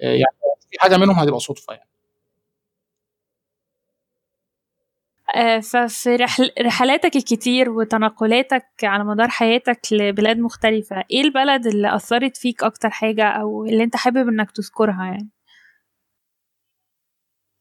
آه، 0.03 0.05
يعني 0.05 0.35
في 0.71 0.79
حاجة 0.79 0.97
منهم 0.97 1.15
هتبقى 1.19 1.39
صدفة 1.39 1.73
يعني. 1.73 1.89
ففي 5.61 6.15
رحل 6.15 6.51
رحلاتك 6.61 7.15
الكتير 7.15 7.69
وتنقلاتك 7.69 8.65
على 8.83 9.03
مدار 9.03 9.27
حياتك 9.29 9.79
لبلاد 9.91 10.37
مختلفة 10.39 11.03
إيه 11.11 11.21
البلد 11.21 11.67
اللي 11.67 11.95
أثرت 11.95 12.37
فيك 12.37 12.63
أكتر 12.63 12.89
حاجة 12.89 13.23
أو 13.29 13.65
اللي 13.65 13.83
أنت 13.83 13.95
حابب 13.95 14.27
إنك 14.27 14.51
تذكرها 14.51 15.05
يعني؟ 15.05 15.29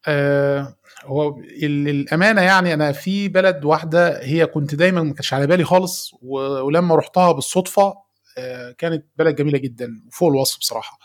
آه، 0.09 0.77
هو 1.05 1.39
ال- 1.39 1.85
للأمانة 1.85 2.43
يعني 2.43 2.75
أنا 2.75 2.93
في 2.93 3.29
بلد 3.29 3.65
واحدة 3.65 4.23
هي 4.25 4.47
كنت 4.47 4.75
دايما 4.75 5.03
ما 5.03 5.13
كانتش 5.13 5.35
على 5.35 5.47
بالي 5.47 5.65
خالص 5.65 6.11
ولما 6.23 6.95
رحتها 6.97 7.33
بالصدفة 7.33 7.95
آه، 8.39 8.73
كانت 8.73 9.07
بلد 9.17 9.37
جميلة 9.37 9.59
جدا 9.59 10.03
وفوق 10.09 10.29
الوصف 10.31 10.59
بصراحة. 10.59 10.99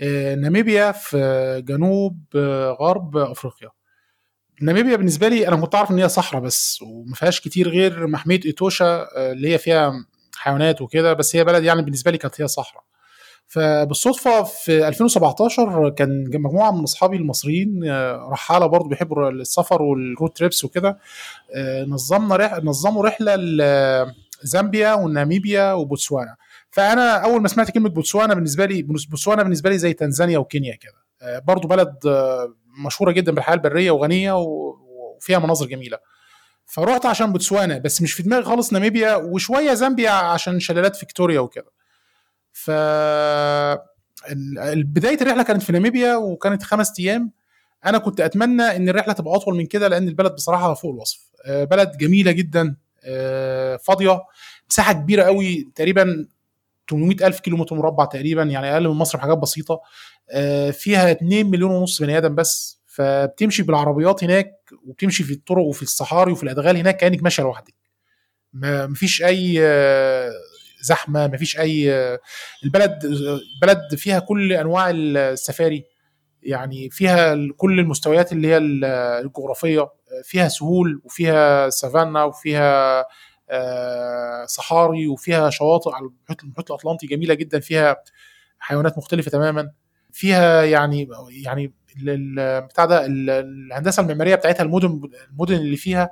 آه، 0.00 0.34
ناميبيا 0.34 0.92
في 0.92 1.62
جنوب 1.66 2.24
آه، 2.36 2.70
غرب 2.80 3.16
أفريقيا. 3.16 3.68
ناميبيا 4.62 4.96
بالنسبة 4.96 5.28
لي 5.28 5.48
أنا 5.48 5.56
كنت 5.56 5.74
أعرف 5.74 5.90
إن 5.90 5.98
هي 5.98 6.08
صحراء 6.08 6.42
بس 6.42 6.82
وما 6.82 7.14
فيهاش 7.14 7.40
كتير 7.40 7.68
غير 7.68 8.06
محمية 8.06 8.40
إيتوشا 8.46 9.08
اللي 9.32 9.52
هي 9.52 9.58
فيها 9.58 9.92
حيوانات 10.36 10.80
وكده 10.82 11.12
بس 11.12 11.36
هي 11.36 11.44
بلد 11.44 11.64
يعني 11.64 11.82
بالنسبة 11.82 12.10
لي 12.10 12.18
كانت 12.18 12.40
هي 12.40 12.48
صحراء. 12.48 12.84
فبالصدفة 13.48 14.42
في 14.42 14.88
2017 14.88 15.90
كان 15.90 16.24
مجموعة 16.34 16.70
من 16.70 16.82
أصحابي 16.82 17.16
المصريين 17.16 17.84
آه، 17.84 18.28
رحالة 18.32 18.66
برضو 18.66 18.88
بيحبوا 18.88 19.30
السفر 19.30 19.82
والرود 19.82 20.30
تريبس 20.30 20.64
وكده 20.64 20.98
آه، 21.54 21.84
نظمنا 21.84 22.36
رح... 22.36 22.54
نظموا 22.62 23.04
رحلة 23.06 23.36
لزامبيا 24.44 24.94
وناميبيا 24.94 25.72
وبوتسوانا. 25.72 26.36
فأنا 26.70 27.16
أول 27.24 27.42
ما 27.42 27.48
سمعت 27.48 27.70
كلمة 27.70 27.88
بوتسوانا 27.88 28.34
بالنسبة 28.34 28.66
لي 28.66 28.82
بوتسوانا 28.82 29.42
بالنسبة 29.42 29.70
لي 29.70 29.78
زي 29.78 29.92
تنزانيا 29.92 30.38
وكينيا 30.38 30.74
كده. 30.76 31.04
آه، 31.22 31.38
برضو 31.38 31.68
بلد 31.68 31.94
مشهورة 32.86 33.12
جدا 33.12 33.32
بالحياة 33.32 33.54
البرية 33.54 33.90
وغنية 33.90 34.32
وفيها 34.36 35.38
مناظر 35.38 35.66
جميلة. 35.66 35.98
فروحت 36.66 37.06
عشان 37.06 37.32
بوتسوانا 37.32 37.78
بس 37.78 38.02
مش 38.02 38.12
في 38.12 38.22
دماغي 38.22 38.44
خالص 38.44 38.72
ناميبيا 38.72 39.14
وشوية 39.16 39.74
زامبيا 39.74 40.10
عشان 40.10 40.60
شلالات 40.60 40.96
فيكتوريا 40.96 41.40
وكده. 41.40 41.77
ف 42.52 42.70
بداية 44.74 45.20
الرحلة 45.20 45.42
كانت 45.42 45.62
في 45.62 45.72
ناميبيا 45.72 46.16
وكانت 46.16 46.62
خمس 46.62 47.00
أيام. 47.00 47.30
أنا 47.86 47.98
كنت 47.98 48.20
أتمنى 48.20 48.62
إن 48.62 48.88
الرحلة 48.88 49.12
تبقى 49.14 49.34
أطول 49.36 49.56
من 49.56 49.66
كده 49.66 49.88
لأن 49.88 50.08
البلد 50.08 50.32
بصراحة 50.32 50.74
فوق 50.74 50.92
الوصف. 50.92 51.20
آه، 51.46 51.64
بلد 51.64 51.96
جميلة 51.96 52.32
جدا 52.32 52.76
آه، 53.04 53.76
فاضية 53.76 54.20
مساحة 54.70 54.92
كبيرة 54.92 55.22
قوي 55.22 55.68
تقريبا 55.74 56.26
800 56.90 57.26
ألف 57.26 57.40
كيلو 57.40 57.56
متر 57.56 57.76
مربع 57.76 58.04
تقريبا 58.04 58.42
يعني 58.42 58.72
أقل 58.74 58.88
من 58.88 58.94
مصر 58.94 59.18
بحاجات 59.18 59.38
بسيطة. 59.38 59.80
آه، 60.30 60.70
فيها 60.70 61.10
2 61.10 61.46
مليون 61.50 61.70
ونص 61.70 62.02
بني 62.02 62.18
آدم 62.18 62.34
بس 62.34 62.80
فبتمشي 62.86 63.62
بالعربيات 63.62 64.24
هناك 64.24 64.52
وبتمشي 64.86 65.24
في 65.24 65.32
الطرق 65.32 65.62
وفي 65.64 65.82
الصحاري 65.82 66.32
وفي 66.32 66.42
الأدغال 66.42 66.76
هناك 66.76 66.96
كأنك 66.96 67.22
ماشية 67.22 67.42
لوحدك. 67.42 67.74
مفيش 68.54 69.22
أي 69.22 69.58
زحمة 70.82 71.26
مفيش 71.26 71.58
أي 71.58 71.92
البلد 72.64 73.04
البلد 73.04 73.94
فيها 73.94 74.18
كل 74.18 74.52
أنواع 74.52 74.90
السفاري 74.90 75.84
يعني 76.42 76.90
فيها 76.90 77.36
كل 77.56 77.80
المستويات 77.80 78.32
اللي 78.32 78.48
هي 78.48 78.56
الجغرافية 79.20 79.88
فيها 80.24 80.48
سهول 80.48 81.00
وفيها 81.04 81.70
سافانا 81.70 82.24
وفيها 82.24 83.04
آه، 83.50 84.44
صحاري 84.46 85.06
وفيها 85.08 85.50
شواطئ 85.50 85.90
على 85.90 86.10
المحيط 86.42 86.70
الأطلنطي 86.70 87.06
جميلة 87.06 87.34
جدا 87.34 87.60
فيها 87.60 87.96
حيوانات 88.58 88.98
مختلفة 88.98 89.30
تماما 89.30 89.70
فيها 90.12 90.62
يعني 90.64 91.08
يعني 91.44 91.72
بتاع 92.60 92.84
ده 92.84 93.06
الهندسة 93.06 94.02
المعمارية 94.02 94.34
بتاعتها 94.34 94.62
المدن 94.64 95.00
المدن 95.30 95.54
اللي 95.54 95.76
فيها 95.76 96.10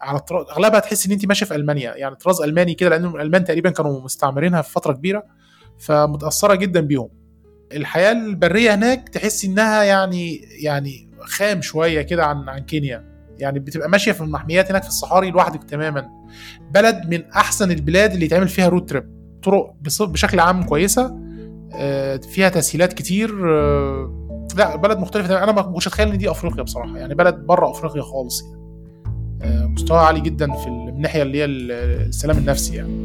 على 0.00 0.18
الطراز 0.18 0.46
أغلبها 0.50 0.80
تحس 0.80 1.06
إن 1.06 1.12
انت 1.12 1.26
ماشية 1.26 1.46
في 1.46 1.54
ألمانيا 1.54 1.94
يعني 1.96 2.14
طراز 2.14 2.40
ألماني 2.40 2.74
كده 2.74 2.90
لأن 2.90 3.04
الألمان 3.04 3.44
تقريبا 3.44 3.70
كانوا 3.70 4.00
مستعمرينها 4.00 4.62
في 4.62 4.72
فترة 4.72 4.92
كبيرة 4.92 5.24
فمتأثرة 5.78 6.54
جدا 6.54 6.80
بيهم. 6.80 7.08
الحياة 7.72 8.12
البرية 8.12 8.74
هناك 8.74 9.08
تحس 9.08 9.44
إنها 9.44 9.82
يعني 9.82 10.36
يعني 10.62 11.08
خام 11.20 11.62
شوية 11.62 12.02
كده 12.02 12.24
عن 12.26 12.48
عن 12.48 12.58
كينيا. 12.58 13.16
يعني 13.38 13.58
بتبقى 13.58 13.88
ماشية 13.88 14.12
في 14.12 14.20
المحميات 14.20 14.70
هناك 14.70 14.82
في 14.82 14.88
الصحاري 14.88 15.30
لوحدك 15.30 15.64
تماما. 15.64 16.08
بلد 16.70 17.06
من 17.08 17.24
أحسن 17.24 17.70
البلاد 17.70 18.12
اللي 18.12 18.24
يتعمل 18.26 18.48
فيها 18.48 18.68
رود 18.68 18.86
تريب 18.86 19.16
طرق 19.42 19.74
بشكل 20.00 20.40
عام 20.40 20.62
كويسة 20.62 21.20
آه، 21.74 22.16
فيها 22.16 22.48
تسهيلات 22.48 22.92
كتير 22.92 23.30
آه، 23.58 24.46
لا 24.56 24.76
بلد 24.76 24.98
مختلفة 24.98 25.44
أنا 25.44 25.52
ما 25.52 25.62
كنتش 25.62 25.86
أتخيل 25.86 26.08
إن 26.08 26.18
دي 26.18 26.30
أفريقيا 26.30 26.62
بصراحة 26.62 26.98
يعني 26.98 27.14
بلد 27.14 27.34
بره 27.34 27.70
أفريقيا 27.70 28.02
خالص 28.02 28.42
يعني. 28.42 28.55
مستوى 29.44 29.98
عالي 29.98 30.20
جدا 30.20 30.52
في 30.52 30.66
الناحيه 30.66 31.22
اللي 31.22 31.38
هي 31.38 31.44
السلام 31.44 32.38
النفسي 32.38 32.76
يعني. 32.76 33.04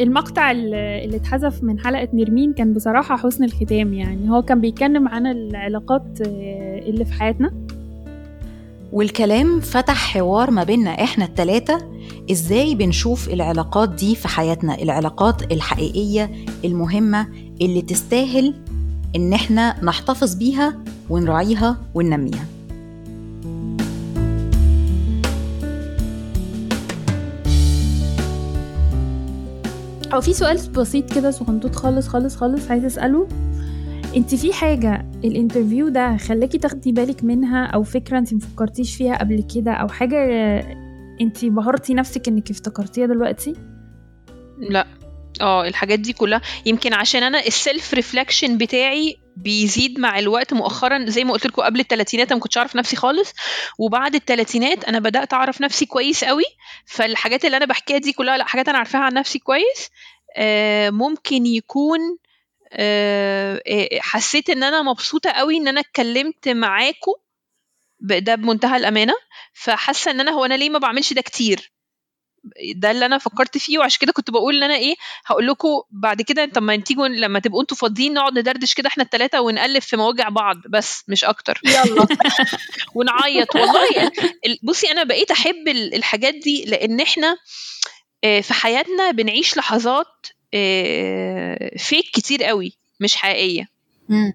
المقطع 0.00 0.50
اللي 0.50 1.16
اتحذف 1.16 1.62
من 1.62 1.78
حلقة 1.78 2.08
نرمين 2.12 2.52
كان 2.52 2.74
بصراحة 2.74 3.16
حسن 3.16 3.44
الختام 3.44 3.92
يعني. 3.94 4.30
هو 4.30 4.42
كان 4.42 4.60
بيتكلم 4.60 5.08
عن 5.08 5.26
العلاقات 5.26 6.18
آه، 6.26 6.78
اللي 6.78 7.04
في 7.04 7.12
حياتنا. 7.12 7.52
والكلام 8.92 9.60
فتح 9.60 10.12
حوار 10.12 10.50
ما 10.50 10.64
بيننا 10.64 10.90
إحنا 10.90 11.24
التلاتة. 11.24 11.78
إزاي 12.30 12.74
بنشوف 12.74 13.28
العلاقات 13.28 13.88
دي 13.88 14.14
في 14.14 14.28
حياتنا؟ 14.28 14.82
العلاقات 14.82 15.52
الحقيقية 15.52 16.30
المهمة 16.64 17.26
اللي 17.60 17.82
تستاهل 17.82 18.54
إن 19.16 19.32
إحنا 19.32 19.84
نحتفظ 19.84 20.34
بيها 20.34 20.78
ونراعيها 21.10 21.76
وننميها. 21.94 22.44
أو 30.14 30.20
في 30.20 30.32
سؤال 30.32 30.58
بسيط 30.76 31.14
كده 31.14 31.30
صغنطوط 31.30 31.74
خالص 31.74 32.08
خالص 32.08 32.36
خالص 32.36 32.70
عايزه 32.70 32.86
أسأله. 32.86 33.28
أنت 34.16 34.34
في 34.34 34.52
حاجة 34.52 35.06
ال 35.24 35.30
interview 35.30 35.88
ده 35.88 36.16
خلاكي 36.16 36.58
تاخدي 36.58 36.92
بالك 36.92 37.24
منها 37.24 37.66
أو 37.66 37.82
فكرة 37.82 38.18
أنت 38.18 38.34
مفكرتيش 38.34 38.96
فيها 38.96 39.16
قبل 39.18 39.42
كده 39.54 39.72
أو 39.72 39.88
حاجة 39.88 40.18
أنت 41.20 41.44
بهرتي 41.44 41.94
نفسك 41.94 42.28
إنك 42.28 42.50
افتكرتيها 42.50 43.06
دلوقتي؟ 43.06 43.54
لا. 44.70 44.86
آه 45.40 45.66
الحاجات 45.68 45.98
دي 45.98 46.12
كلها. 46.12 46.40
يمكن 46.66 46.92
عشان 46.94 47.22
أنا 47.22 47.46
ال 47.46 47.56
self 47.56 47.94
reflection 47.94 48.58
بتاعي 48.58 49.16
بيزيد 49.36 49.98
مع 49.98 50.18
الوقت 50.18 50.52
مؤخرا. 50.52 51.04
زي 51.08 51.24
ما 51.24 51.32
قلت 51.32 51.46
لكم 51.46 51.62
قبل 51.62 51.80
الثلاثينات 51.80 52.26
أنا 52.26 52.36
ما 52.36 52.42
كنتش 52.42 52.58
أعرف 52.58 52.76
نفسي 52.76 52.96
خالص. 52.96 53.32
وبعد 53.78 54.14
الثلاثينات 54.14 54.84
أنا 54.84 54.98
بدأت 54.98 55.34
أعرف 55.34 55.60
نفسي 55.60 55.86
كويس 55.86 56.24
قوي 56.24 56.44
فالحاجات 56.86 57.44
اللي 57.44 57.56
أنا 57.56 57.66
بحكيها 57.66 57.98
دي 57.98 58.12
كلها 58.12 58.36
لأ 58.36 58.44
حاجات 58.44 58.68
أنا 58.68 58.78
عارفاها 58.78 59.02
عن 59.02 59.14
نفسي 59.14 59.38
كويس. 59.38 59.90
آه 60.36 60.90
ممكن 60.90 61.46
يكون 61.46 62.00
آه 62.72 63.60
حسيت 64.00 64.50
إن 64.50 64.62
أنا 64.62 64.82
مبسوطة 64.82 65.30
قوي 65.30 65.56
إن 65.56 65.68
أنا 65.68 65.80
اتكلمت 65.80 66.48
معاكم. 66.48 67.12
ده 68.00 68.34
بمنتهى 68.34 68.76
الأمانة. 68.76 69.14
فحاسة 69.52 70.10
إن 70.10 70.20
أنا 70.20 70.32
هو 70.32 70.44
أنا 70.44 70.54
ليه 70.54 70.70
ما 70.70 70.78
بعملش 70.78 71.12
ده 71.12 71.22
كتير؟ 71.22 71.72
ده 72.74 72.90
اللي 72.90 73.06
أنا 73.06 73.18
فكرت 73.18 73.58
فيه 73.58 73.78
وعشان 73.78 73.98
كده 74.00 74.12
كنت 74.12 74.30
بقول 74.30 74.56
إن 74.56 74.62
أنا 74.62 74.74
إيه 74.74 74.94
هقول 75.26 75.46
لكم 75.46 75.68
بعد 75.90 76.22
كده 76.22 76.44
طب 76.44 76.62
ما 76.62 76.76
تيجوا 76.76 77.08
لما 77.08 77.38
تبقوا 77.38 77.62
أنتوا 77.62 77.76
فاضيين 77.76 78.14
نقعد 78.14 78.38
ندردش 78.38 78.74
كده 78.74 78.88
إحنا 78.88 79.04
الثلاثه 79.04 79.40
ونقلب 79.40 79.82
في 79.82 79.96
مواجع 79.96 80.28
بعض 80.28 80.56
بس 80.68 81.04
مش 81.08 81.24
أكتر. 81.24 81.60
يلا. 81.64 82.06
ونعيط. 82.94 83.56
والله 83.56 83.88
يعني 83.96 84.10
بصي 84.62 84.90
أنا 84.90 85.04
بقيت 85.04 85.30
أحب 85.30 85.68
الحاجات 85.68 86.34
دي 86.34 86.64
لأن 86.64 87.00
إحنا 87.00 87.36
آه، 88.24 88.40
في 88.40 88.54
حياتنا 88.54 89.10
بنعيش 89.10 89.56
لحظات 89.56 90.26
فيك 91.76 92.06
آه، 92.06 92.10
كتير 92.12 92.44
قوي 92.44 92.72
مش 93.00 93.16
حقيقية. 93.16 93.75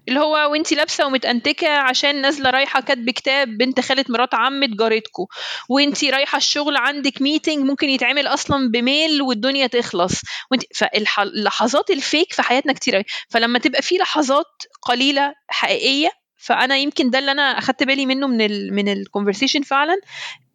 اللي 0.08 0.20
هو 0.20 0.50
وانت 0.52 0.72
لابسة 0.72 1.06
ومتأنتكة 1.06 1.68
عشان 1.68 2.20
نازلة 2.20 2.50
رايحة 2.50 2.80
كاتب 2.80 3.10
كتاب 3.10 3.48
بنت 3.48 3.80
خالة 3.80 4.04
مرات 4.08 4.34
عمة 4.34 4.66
جارتكو. 4.66 5.28
وانت 5.68 6.04
رايحة 6.04 6.36
الشغل 6.38 6.76
عندك 6.76 7.22
ميتنج 7.22 7.58
ممكن 7.58 7.88
يتعمل 7.88 8.26
أصلا 8.26 8.70
بميل 8.70 9.22
والدنيا 9.22 9.66
تخلص. 9.66 10.20
وانت 10.50 10.62
فاللحظات 10.74 11.90
الفيك 11.90 12.32
في 12.32 12.42
حياتنا 12.42 12.72
كتير 12.72 12.94
قوي 12.94 13.04
فلما 13.30 13.58
تبقى 13.58 13.82
في 13.82 13.94
لحظات 13.96 14.46
قليلة 14.82 15.34
حقيقية 15.48 16.10
فأنا 16.36 16.76
يمكن 16.76 17.10
ده 17.10 17.18
اللي 17.18 17.32
أنا 17.32 17.42
أخدت 17.58 17.82
بالي 17.82 18.06
منه 18.06 18.26
من 18.28 18.40
ال 18.40 18.74
من 18.74 18.88
ال 18.88 18.94
conversation 18.94 19.62
فعلا 19.62 20.00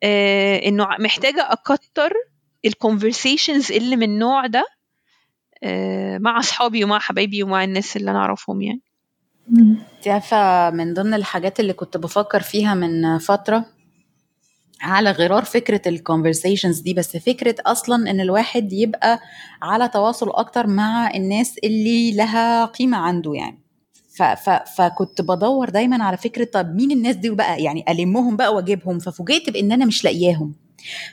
آه 0.03 0.57
إنه 0.67 0.87
محتاجة 0.99 1.51
أكتر 1.51 2.13
ال 2.65 2.73
conversations 2.73 3.71
اللي 3.71 3.95
من 3.95 4.03
النوع 4.03 4.45
ده 4.45 4.65
آه 5.63 6.17
مع 6.17 6.39
أصحابي 6.39 6.83
ومع 6.83 6.99
حبايبي 6.99 7.43
ومع 7.43 7.63
الناس 7.63 7.97
اللي 7.97 8.11
أنا 8.11 8.19
أعرفهم 8.19 8.61
يعني. 8.61 8.81
انت 9.49 10.07
عارفة 10.07 10.69
من 10.69 10.93
ضمن 10.93 11.13
الحاجات 11.13 11.59
اللي 11.59 11.73
كنت 11.73 11.97
بفكر 11.97 12.41
فيها 12.41 12.73
من 12.73 13.17
فترة 13.17 13.65
على 14.81 15.11
غرار 15.11 15.43
فكرة 15.45 15.81
ال 15.87 15.94
conversations 15.94 16.79
دي 16.79 16.93
بس 16.93 17.17
فكرة 17.17 17.55
أصلا 17.65 18.11
إن 18.11 18.19
الواحد 18.21 18.73
يبقى 18.73 19.19
على 19.61 19.87
تواصل 19.89 20.29
أكتر 20.29 20.67
مع 20.67 21.11
الناس 21.15 21.57
اللي 21.63 22.11
لها 22.11 22.65
قيمة 22.65 22.97
عنده 22.97 23.33
يعني. 23.33 23.59
ف 24.17 24.23
ف 24.23 24.49
فكنت 24.49 25.21
بدور 25.21 25.69
دايما 25.69 26.03
على 26.03 26.17
فكرة 26.17 26.43
طب 26.43 26.75
مين 26.75 26.91
الناس 26.91 27.15
دي 27.15 27.29
بقى 27.29 27.63
يعني 27.63 27.85
ألمهم 27.89 28.35
بقى 28.35 28.53
وأجيبهم 28.55 28.99
ففوجئت 28.99 29.49
بإن 29.49 29.71
أنا 29.71 29.85
مش 29.85 30.03
لاقياهم. 30.03 30.53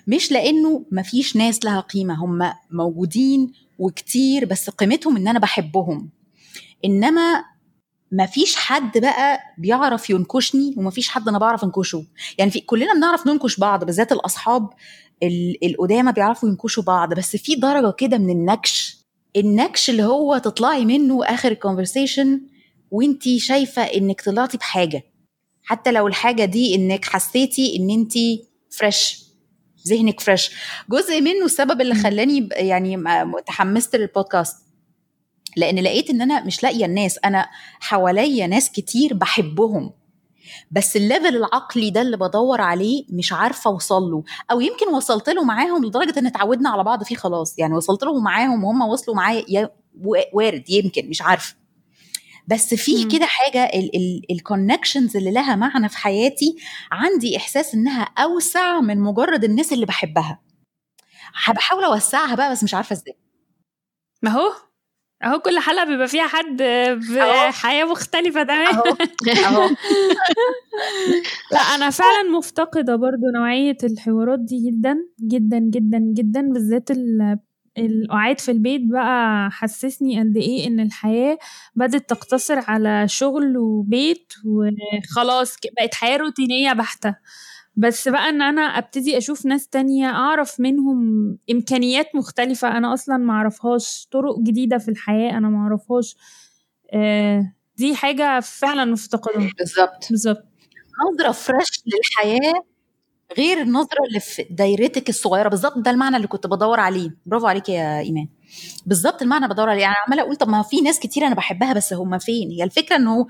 مش 0.07 0.33
لأنه 0.33 0.85
مفيش 0.93 1.37
ناس 1.37 1.65
لها 1.65 1.81
قيمة 1.81 2.15
هم 2.25 2.53
موجودين 2.71 3.53
وكتير 3.79 4.45
بس 4.45 4.71
قيمتهم 4.71 5.17
إن 5.17 5.29
أنا 5.29 5.39
بحبهم. 5.39 6.11
إنما 6.85 7.45
ما 8.17 8.27
فيش 8.27 8.57
حد 8.57 8.99
بقى 8.99 9.41
بيعرف 9.59 10.11
ينكشني 10.11 10.75
وما 10.77 10.91
فيش 10.91 11.09
حد 11.09 11.29
أنا 11.29 11.39
بعرف 11.39 11.65
انكشه. 11.65 12.05
يعني 12.39 12.51
في 12.51 12.61
كلنا 12.61 12.95
بنعرف 12.95 13.27
ننكش 13.27 13.57
بعض 13.61 13.85
بالذات 13.85 14.13
الاصحاب 14.13 14.69
القدامى 15.63 16.13
بيعرفوا 16.13 16.49
ينكشوا 16.49 16.83
بعض 16.83 17.15
بس 17.15 17.37
في 17.37 17.55
درجة 17.55 17.91
كده 17.93 18.19
من 18.19 18.31
النكش. 18.31 18.97
النكش 19.37 19.91
اللي 19.91 20.03
هو 20.05 20.39
تطلعي 20.39 20.85
منه 20.85 21.25
آخر 21.25 21.53
ال 21.53 21.59
conversation 21.59 22.41
وانتي 22.91 23.39
شايفة 23.39 23.83
إنك 23.83 24.21
طلعتي 24.21 24.57
بحاجة. 24.59 25.03
حتى 25.65 25.93
لو 25.93 26.07
الحاجة 26.07 26.45
دي 26.45 26.75
إنك 26.75 27.05
حسيتي 27.05 27.77
إن 27.77 27.91
انتي 27.91 28.45
fresh 28.71 29.25
ذهنك 29.89 30.21
fresh 30.21 30.51
جزء 30.91 31.21
منه 31.21 31.45
السبب 31.45 31.81
اللي 31.81 31.95
خلاني 31.95 32.49
يعني 32.53 33.03
تحمست 33.47 33.97
للبودكاست 33.97 34.57
لأن 35.57 35.79
لقيت 35.79 36.11
إن 36.11 36.23
أنا 36.23 36.45
مش 36.45 36.63
لاقية 36.63 36.85
الناس 36.85 37.19
أنا 37.25 37.49
حواليا 37.81 38.47
ناس 38.47 38.71
كتير 38.71 39.15
بحبهم. 39.15 39.93
بس 40.71 40.97
ال 40.97 41.03
level 41.03 41.37
العقلي 41.37 41.91
ده 41.91 42.01
اللي 42.03 42.17
بدور 42.17 42.61
عليه 42.61 43.05
مش 43.11 43.33
عارفة 43.33 43.71
أوصل 43.71 44.03
له 44.03 44.25
أو 44.51 44.61
يمكن 44.61 44.89
وصلت 44.89 45.29
له 45.29 45.45
معاهم 45.45 45.85
لدرجة 45.85 46.19
إن 46.19 46.27
اتعودنا 46.27 46.71
على 46.71 46.85
بعض 46.85 47.05
فيه 47.05 47.17
خلاص. 47.17 47.59
يعني 47.59 47.75
وصلت 47.75 48.05
لهم 48.05 48.25
معاهم 48.25 48.65
وهم 48.65 48.83
وصلوا 48.83 49.17
معايا 49.17 49.71
وارد 50.33 50.71
يمكن 50.71 51.09
مش 51.09 51.23
عارفه 51.23 51.57
بس 52.49 52.75
في 52.75 53.05
كده 53.05 53.27
حاجة 53.27 53.71
ال 54.31 54.38
connections 54.38 55.17
اللي 55.17 55.31
لها 55.31 55.57
معنى 55.57 55.89
في 55.89 55.99
حياتي 55.99 56.57
عندي 56.93 57.37
إحساس 57.37 57.75
إنها 57.75 58.03
أوسع 58.03 58.81
من 58.81 59.01
مجرد 59.01 59.45
الناس 59.45 59.73
اللي 59.73 59.87
بحبها. 59.87 60.41
بحاول 61.55 61.85
أوسعها 61.85 62.35
بقى 62.35 62.51
بس 62.53 62.65
مش 62.65 62.75
عارفة 62.75 62.93
إزاي. 62.93 63.17
ما 64.23 64.31
هو 64.31 64.53
أهو 65.25 65.41
كل 65.41 65.59
حلقة 65.59 65.85
بيبقى 65.85 66.09
فيها 66.09 66.27
حد 66.27 66.63
بحياه 67.17 67.85
مختلفة 67.85 68.43
تماما 68.43 68.73
لا 71.53 71.59
أنا 71.59 71.91
فعلا 71.91 72.23
مفتقدة 72.39 72.97
برضو 72.97 73.31
نوعية 73.35 73.77
الحوارات 73.85 74.39
دي 74.41 74.71
جدا 74.71 74.97
جدا 75.21 75.59
جدا 75.59 75.99
جدا 75.99 76.41
بالذات 76.53 76.91
القعاد 77.79 78.41
في 78.41 78.51
البيت 78.51 78.81
بقى 78.85 79.51
حسسني 79.51 80.21
قد 80.21 80.37
إيه 80.37 80.67
إن 80.67 80.81
الحياة 80.81 81.39
بدأت 81.75 82.09
تقتصر 82.11 82.59
على 82.71 83.09
شغل 83.09 83.59
وبيت 83.59 84.33
وخلاص 84.45 85.57
بقت 85.77 85.95
حياة 85.95 86.17
روتينية 86.17 86.73
بحتة. 86.73 87.15
بس 87.77 88.09
بقى 88.09 88.29
إن 88.29 88.43
أنا 88.43 88.63
أبتدي 88.63 89.19
أشوف 89.19 89.47
ناس 89.47 89.69
تانية 89.69 90.07
أعرف 90.11 90.61
منهم 90.61 90.99
إمكانيات 91.51 92.15
مختلفة 92.15 92.69
أنا 92.79 92.95
أصلا 92.95 93.17
معرفهاش 93.17 94.09
طرق 94.11 94.39
جديدة 94.41 94.79
في 94.79 94.91
الحياة 94.91 95.31
أنا 95.39 95.49
معرفهاش 95.49 96.17
آه 96.93 97.53
دي 97.77 97.95
حاجة 97.95 98.41
فعلا 98.41 98.85
مفتقدة 98.85 99.51
بالظبط. 99.59 100.07
بالظبط. 100.11 100.45
نظرة 101.15 101.33
فريش 101.33 101.83
للحياة 101.87 102.53
غير 103.39 103.61
النظرة 103.63 104.05
اللي 104.09 104.21
في 104.21 104.43
دايرتك 104.51 105.09
الصغيرة. 105.09 105.49
بالظبط 105.49 105.79
ده 105.79 105.91
المعنى 105.91 106.17
اللي 106.17 106.27
كنت 106.29 106.47
بدور 106.47 106.81
عليه. 106.81 107.17
برافو 107.27 107.47
عليك 107.47 107.69
يا 107.69 108.01
إيمان. 108.01 108.29
بالظبط 108.87 109.23
المعنى 109.23 109.49
بدور 109.49 109.71
عليه. 109.71 109.87
أنا 109.87 109.95
عمالة 110.07 110.23
أقول 110.23 110.37
طب 110.37 110.49
ما 110.49 110.63
في 110.63 110.81
ناس 110.81 111.01
كتير 111.01 111.27
أنا 111.27 111.35
بحبها 111.35 111.73
بس 111.73 111.93
هم 111.93 112.19
فين؟ 112.19 112.51
هي 112.51 112.65
الفكرة 112.65 112.97
إنه 112.97 113.27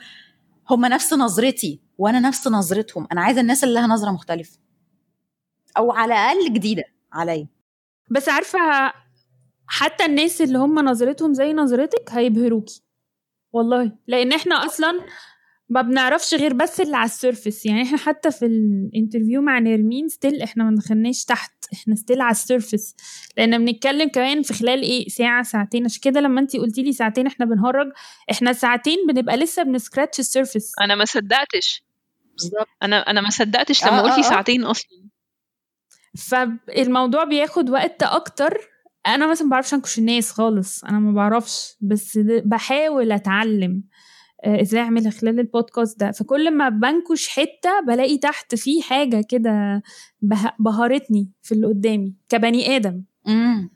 هم 0.71 0.85
نفس 0.87 1.13
نظرتي. 1.15 1.81
وأنا 1.99 2.21
نفس 2.21 2.49
نظرتهم. 2.49 3.09
أنا 3.13 3.21
عايزة 3.21 3.41
الناس 3.41 3.65
اللي 3.65 3.75
لها 3.75 3.87
نظرة 3.87 4.11
مختلفة. 4.11 4.59
أو 5.79 5.93
على 5.93 6.15
الأقل 6.15 6.53
جديدة 6.53 6.85
عليا. 7.13 7.47
بس 8.11 8.29
عارفة 8.29 8.59
حتى 9.67 10.05
الناس 10.05 10.41
اللي 10.43 10.59
هم 10.59 10.79
نظرتهم 10.79 11.35
زي 11.35 11.53
نظرتك 11.53 12.11
هيبهروكي. 12.11 12.83
والله. 13.53 13.93
لأن 14.07 14.33
إحنا 14.33 14.67
أصلا 14.67 15.01
ما 15.69 15.83
بنعرفش 15.83 16.35
غير 16.35 16.53
بس 16.53 16.81
اللي 16.81 16.97
على 16.97 17.05
ال 17.05 17.12
surface 17.12 17.67
يعني 17.67 17.83
إحنا 17.83 17.99
حتى 17.99 18.31
في 18.31 18.47
ال 18.47 18.56
interview 18.56 19.43
مع 19.43 19.59
نرمين 19.59 20.09
still 20.09 20.43
إحنا 20.43 20.65
ما 20.65 20.77
دخلناش 20.77 21.25
تحت. 21.25 21.53
إحنا 21.73 21.95
still 21.95 22.21
على 22.21 22.31
ال 22.31 22.39
surface 22.39 22.95
لأن 23.37 23.65
بنتكلم 23.65 24.09
كمان 24.09 24.43
في 24.43 24.55
خلال 24.55 24.83
إيه؟ 24.83 25.09
ساعة 25.09 25.43
ساعتين. 25.43 25.85
عشان 25.85 26.01
كده 26.03 26.21
لما 26.21 26.41
انت 26.41 26.57
قلتي 26.57 26.83
لي 26.83 26.93
ساعتين 26.93 27.27
إحنا 27.27 27.47
بنهرج 27.47 27.93
إحنا 28.31 28.53
ساعتين 28.53 28.99
بنبقى 29.09 29.37
لسه 29.37 29.63
بن 29.63 29.76
scratch 29.76 30.21
ال 30.21 30.27
surface 30.27 30.73
أنا 30.81 30.95
ما 30.95 31.05
صدقتش. 31.05 31.85
بالظبط. 32.33 32.69
أنا 32.83 32.97
أنا 33.11 33.21
ما 33.21 33.31
صدقتش 33.31 33.85
لما 33.85 33.99
آه، 33.99 34.03
قلتي 34.03 34.21
آه، 34.21 34.27
آه. 34.27 34.29
ساعتين 34.29 34.65
أصلا. 34.65 35.09
فالموضوع 36.19 37.25
بياخد 37.25 37.71
وقت 37.71 38.03
أكتر. 38.03 38.59
أنا 39.07 39.31
مثلا 39.31 39.47
ما 39.47 39.51
بعرفش 39.51 39.75
أنكش 39.75 39.99
الناس 39.99 40.31
خالص. 40.31 40.85
أنا 40.85 40.99
ما 40.99 41.13
بعرفش. 41.13 41.77
بس 41.81 42.19
بحاول 42.45 43.13
أتعلم. 43.13 43.83
آه، 43.85 44.14
إزاي 44.47 44.81
أعملها 44.81 45.11
خلال 45.11 45.41
البودكاست 45.41 46.01
ده. 46.01 46.11
فكل 46.11 46.51
ما 46.51 46.69
بنكش 46.69 47.29
حتة 47.29 47.81
بلاقي 47.87 48.19
تحت 48.19 48.55
في 48.55 48.83
حاجة 48.83 49.25
كده 49.29 49.83
به- 50.23 50.53
بهرتني 50.59 51.31
في 51.43 51.53
اللي 51.53 51.67
قدامي. 51.67 52.15
كبني 52.29 52.77
آدم. 52.77 53.03
امم 53.29 53.71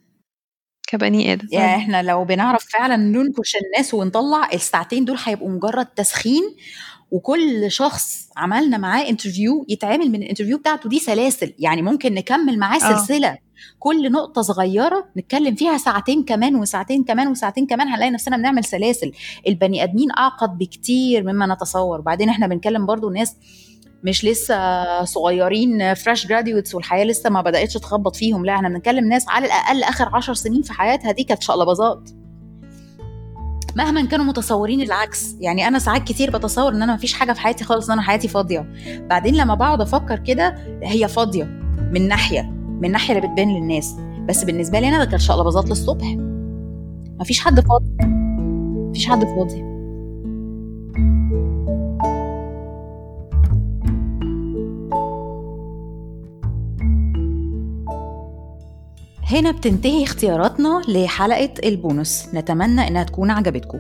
كبني 0.89 1.33
آدم. 1.33 1.49
يعني 1.53 1.77
إحنا 1.77 2.03
لو 2.03 2.25
بنعرف 2.25 2.67
فعلا 2.73 2.97
ننكش 2.97 3.57
الناس 3.57 3.95
ونطلع 3.95 4.49
الساعتين 4.53 5.05
دول 5.05 5.17
هيبقوا 5.25 5.51
مجرد 5.51 5.87
تسخين 5.87 6.43
وكل 7.11 7.71
شخص 7.71 8.29
عملنا 8.37 8.79
معاه 8.79 9.09
interview 9.09 9.67
يتعامل 9.69 10.11
من 10.11 10.23
ال 10.23 10.26
interview 10.26 10.59
بتاعته 10.59 10.89
دي 10.89 10.99
سلاسل. 10.99 11.55
يعني 11.59 11.83
ممكن 11.83 12.15
نكمل 12.15 12.59
معاه 12.59 12.77
آه. 12.77 12.97
سلسلة. 12.97 13.39
كل 13.79 14.13
نقطة 14.13 14.43
صغيرة 14.43 15.09
نتكلم 15.17 15.55
فيها 15.55 15.79
ساعتين 15.79 16.25
كمان 16.25 16.57
وساعتين 16.57 17.05
كمان 17.05 17.29
وساعتين 17.29 17.67
كمان 17.67 17.89
هنلاقي 17.89 18.11
نفسنا 18.11 18.37
بنعمل 18.37 18.65
سلاسل. 18.65 19.13
البني 19.49 19.83
آدمين 19.83 20.09
أعقد 20.19 20.59
بكتير 20.59 21.23
مما 21.23 21.55
نتصور. 21.55 22.01
بعدين 22.01 22.29
إحنا 22.29 22.47
بنكلم 22.47 22.87
برضو 22.87 23.11
ناس 23.11 23.37
مش 24.05 24.25
لسه 24.25 25.05
صغيرين 25.05 25.95
fresh 25.95 26.27
graduates 26.27 26.75
والحياة 26.75 27.05
لسه 27.05 27.31
ما 27.31 27.43
بدأتش 27.43 27.75
تخبط 27.75 28.17
فيهم. 28.17 28.47
لا 28.47 28.55
إحنا 28.55 28.69
بنتكلم 28.69 29.09
ناس 29.09 29.29
على 29.29 29.47
الأقل 29.47 29.83
آخر 29.83 30.17
عشر 30.17 30.35
سنين 30.35 30.63
في 30.63 30.73
حياتها 30.73 31.13
دي 31.13 31.23
كانت 31.25 31.43
شقلباظات. 31.43 32.11
مهما 33.77 34.07
كانوا 34.07 34.25
متصورين 34.25 34.81
العكس. 34.81 35.37
يعني 35.41 35.69
أنا 35.69 35.79
ساعات 35.79 36.05
كتير 36.05 36.31
بتصور 36.31 36.73
إن 36.73 36.83
أنا 36.83 36.95
مفيش 36.95 37.13
حاجة 37.13 37.33
في 37.33 37.41
حياتي 37.41 37.65
خالص 37.65 37.87
إن 37.87 37.93
أنا 37.93 38.03
حياتي 38.03 38.29
فاضية. 38.29 38.73
بعدين 39.11 39.35
لما 39.35 39.55
بقعد 39.55 39.81
أفكر 39.81 40.19
كده 40.19 40.55
هي 40.83 41.09
فاضية 41.09 41.45
من 41.93 42.09
ناحية 42.09 42.43
من 42.53 42.85
الناحيه 42.85 43.17
اللي 43.17 43.29
بتبان 43.29 43.49
للناس. 43.55 43.97
بس 44.29 44.45
بالنسبة 44.45 44.81
لي 44.81 44.89
أنا 44.89 44.99
ده 44.99 45.11
كانت 45.11 45.23
شقلباظات 45.23 45.69
للصبح. 45.69 46.07
مفيش 47.21 47.41
حد 47.41 47.61
فاضي. 47.61 47.91
مفيش 48.91 49.07
حد 49.09 49.25
فاضي. 49.25 49.68
هنا 59.31 59.51
بتنتهي 59.51 60.05
اختياراتنا 60.05 60.83
لحلقة 60.89 61.51
البونص. 61.65 62.35
نتمنى 62.35 62.89
إنها 62.89 63.05
تكون 63.05 63.31
عجبتكم. 63.31 63.79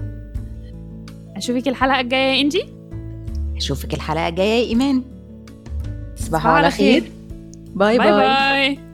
أشوفك 1.37 1.69
الحلقة 1.69 2.01
الجاية 2.01 2.37
يا 2.37 2.41
إنجي. 2.41 2.65
أشوفك 3.57 3.95
الحلقة 3.95 4.29
الجاية 4.29 4.65
يا 4.65 4.69
إيمان. 4.69 5.03
تصبحوا 6.17 6.51
على 6.51 6.71
خير. 6.71 7.11
باي 7.75 7.99
باي. 7.99 7.99
باي, 7.99 8.13
باي. 8.13 8.86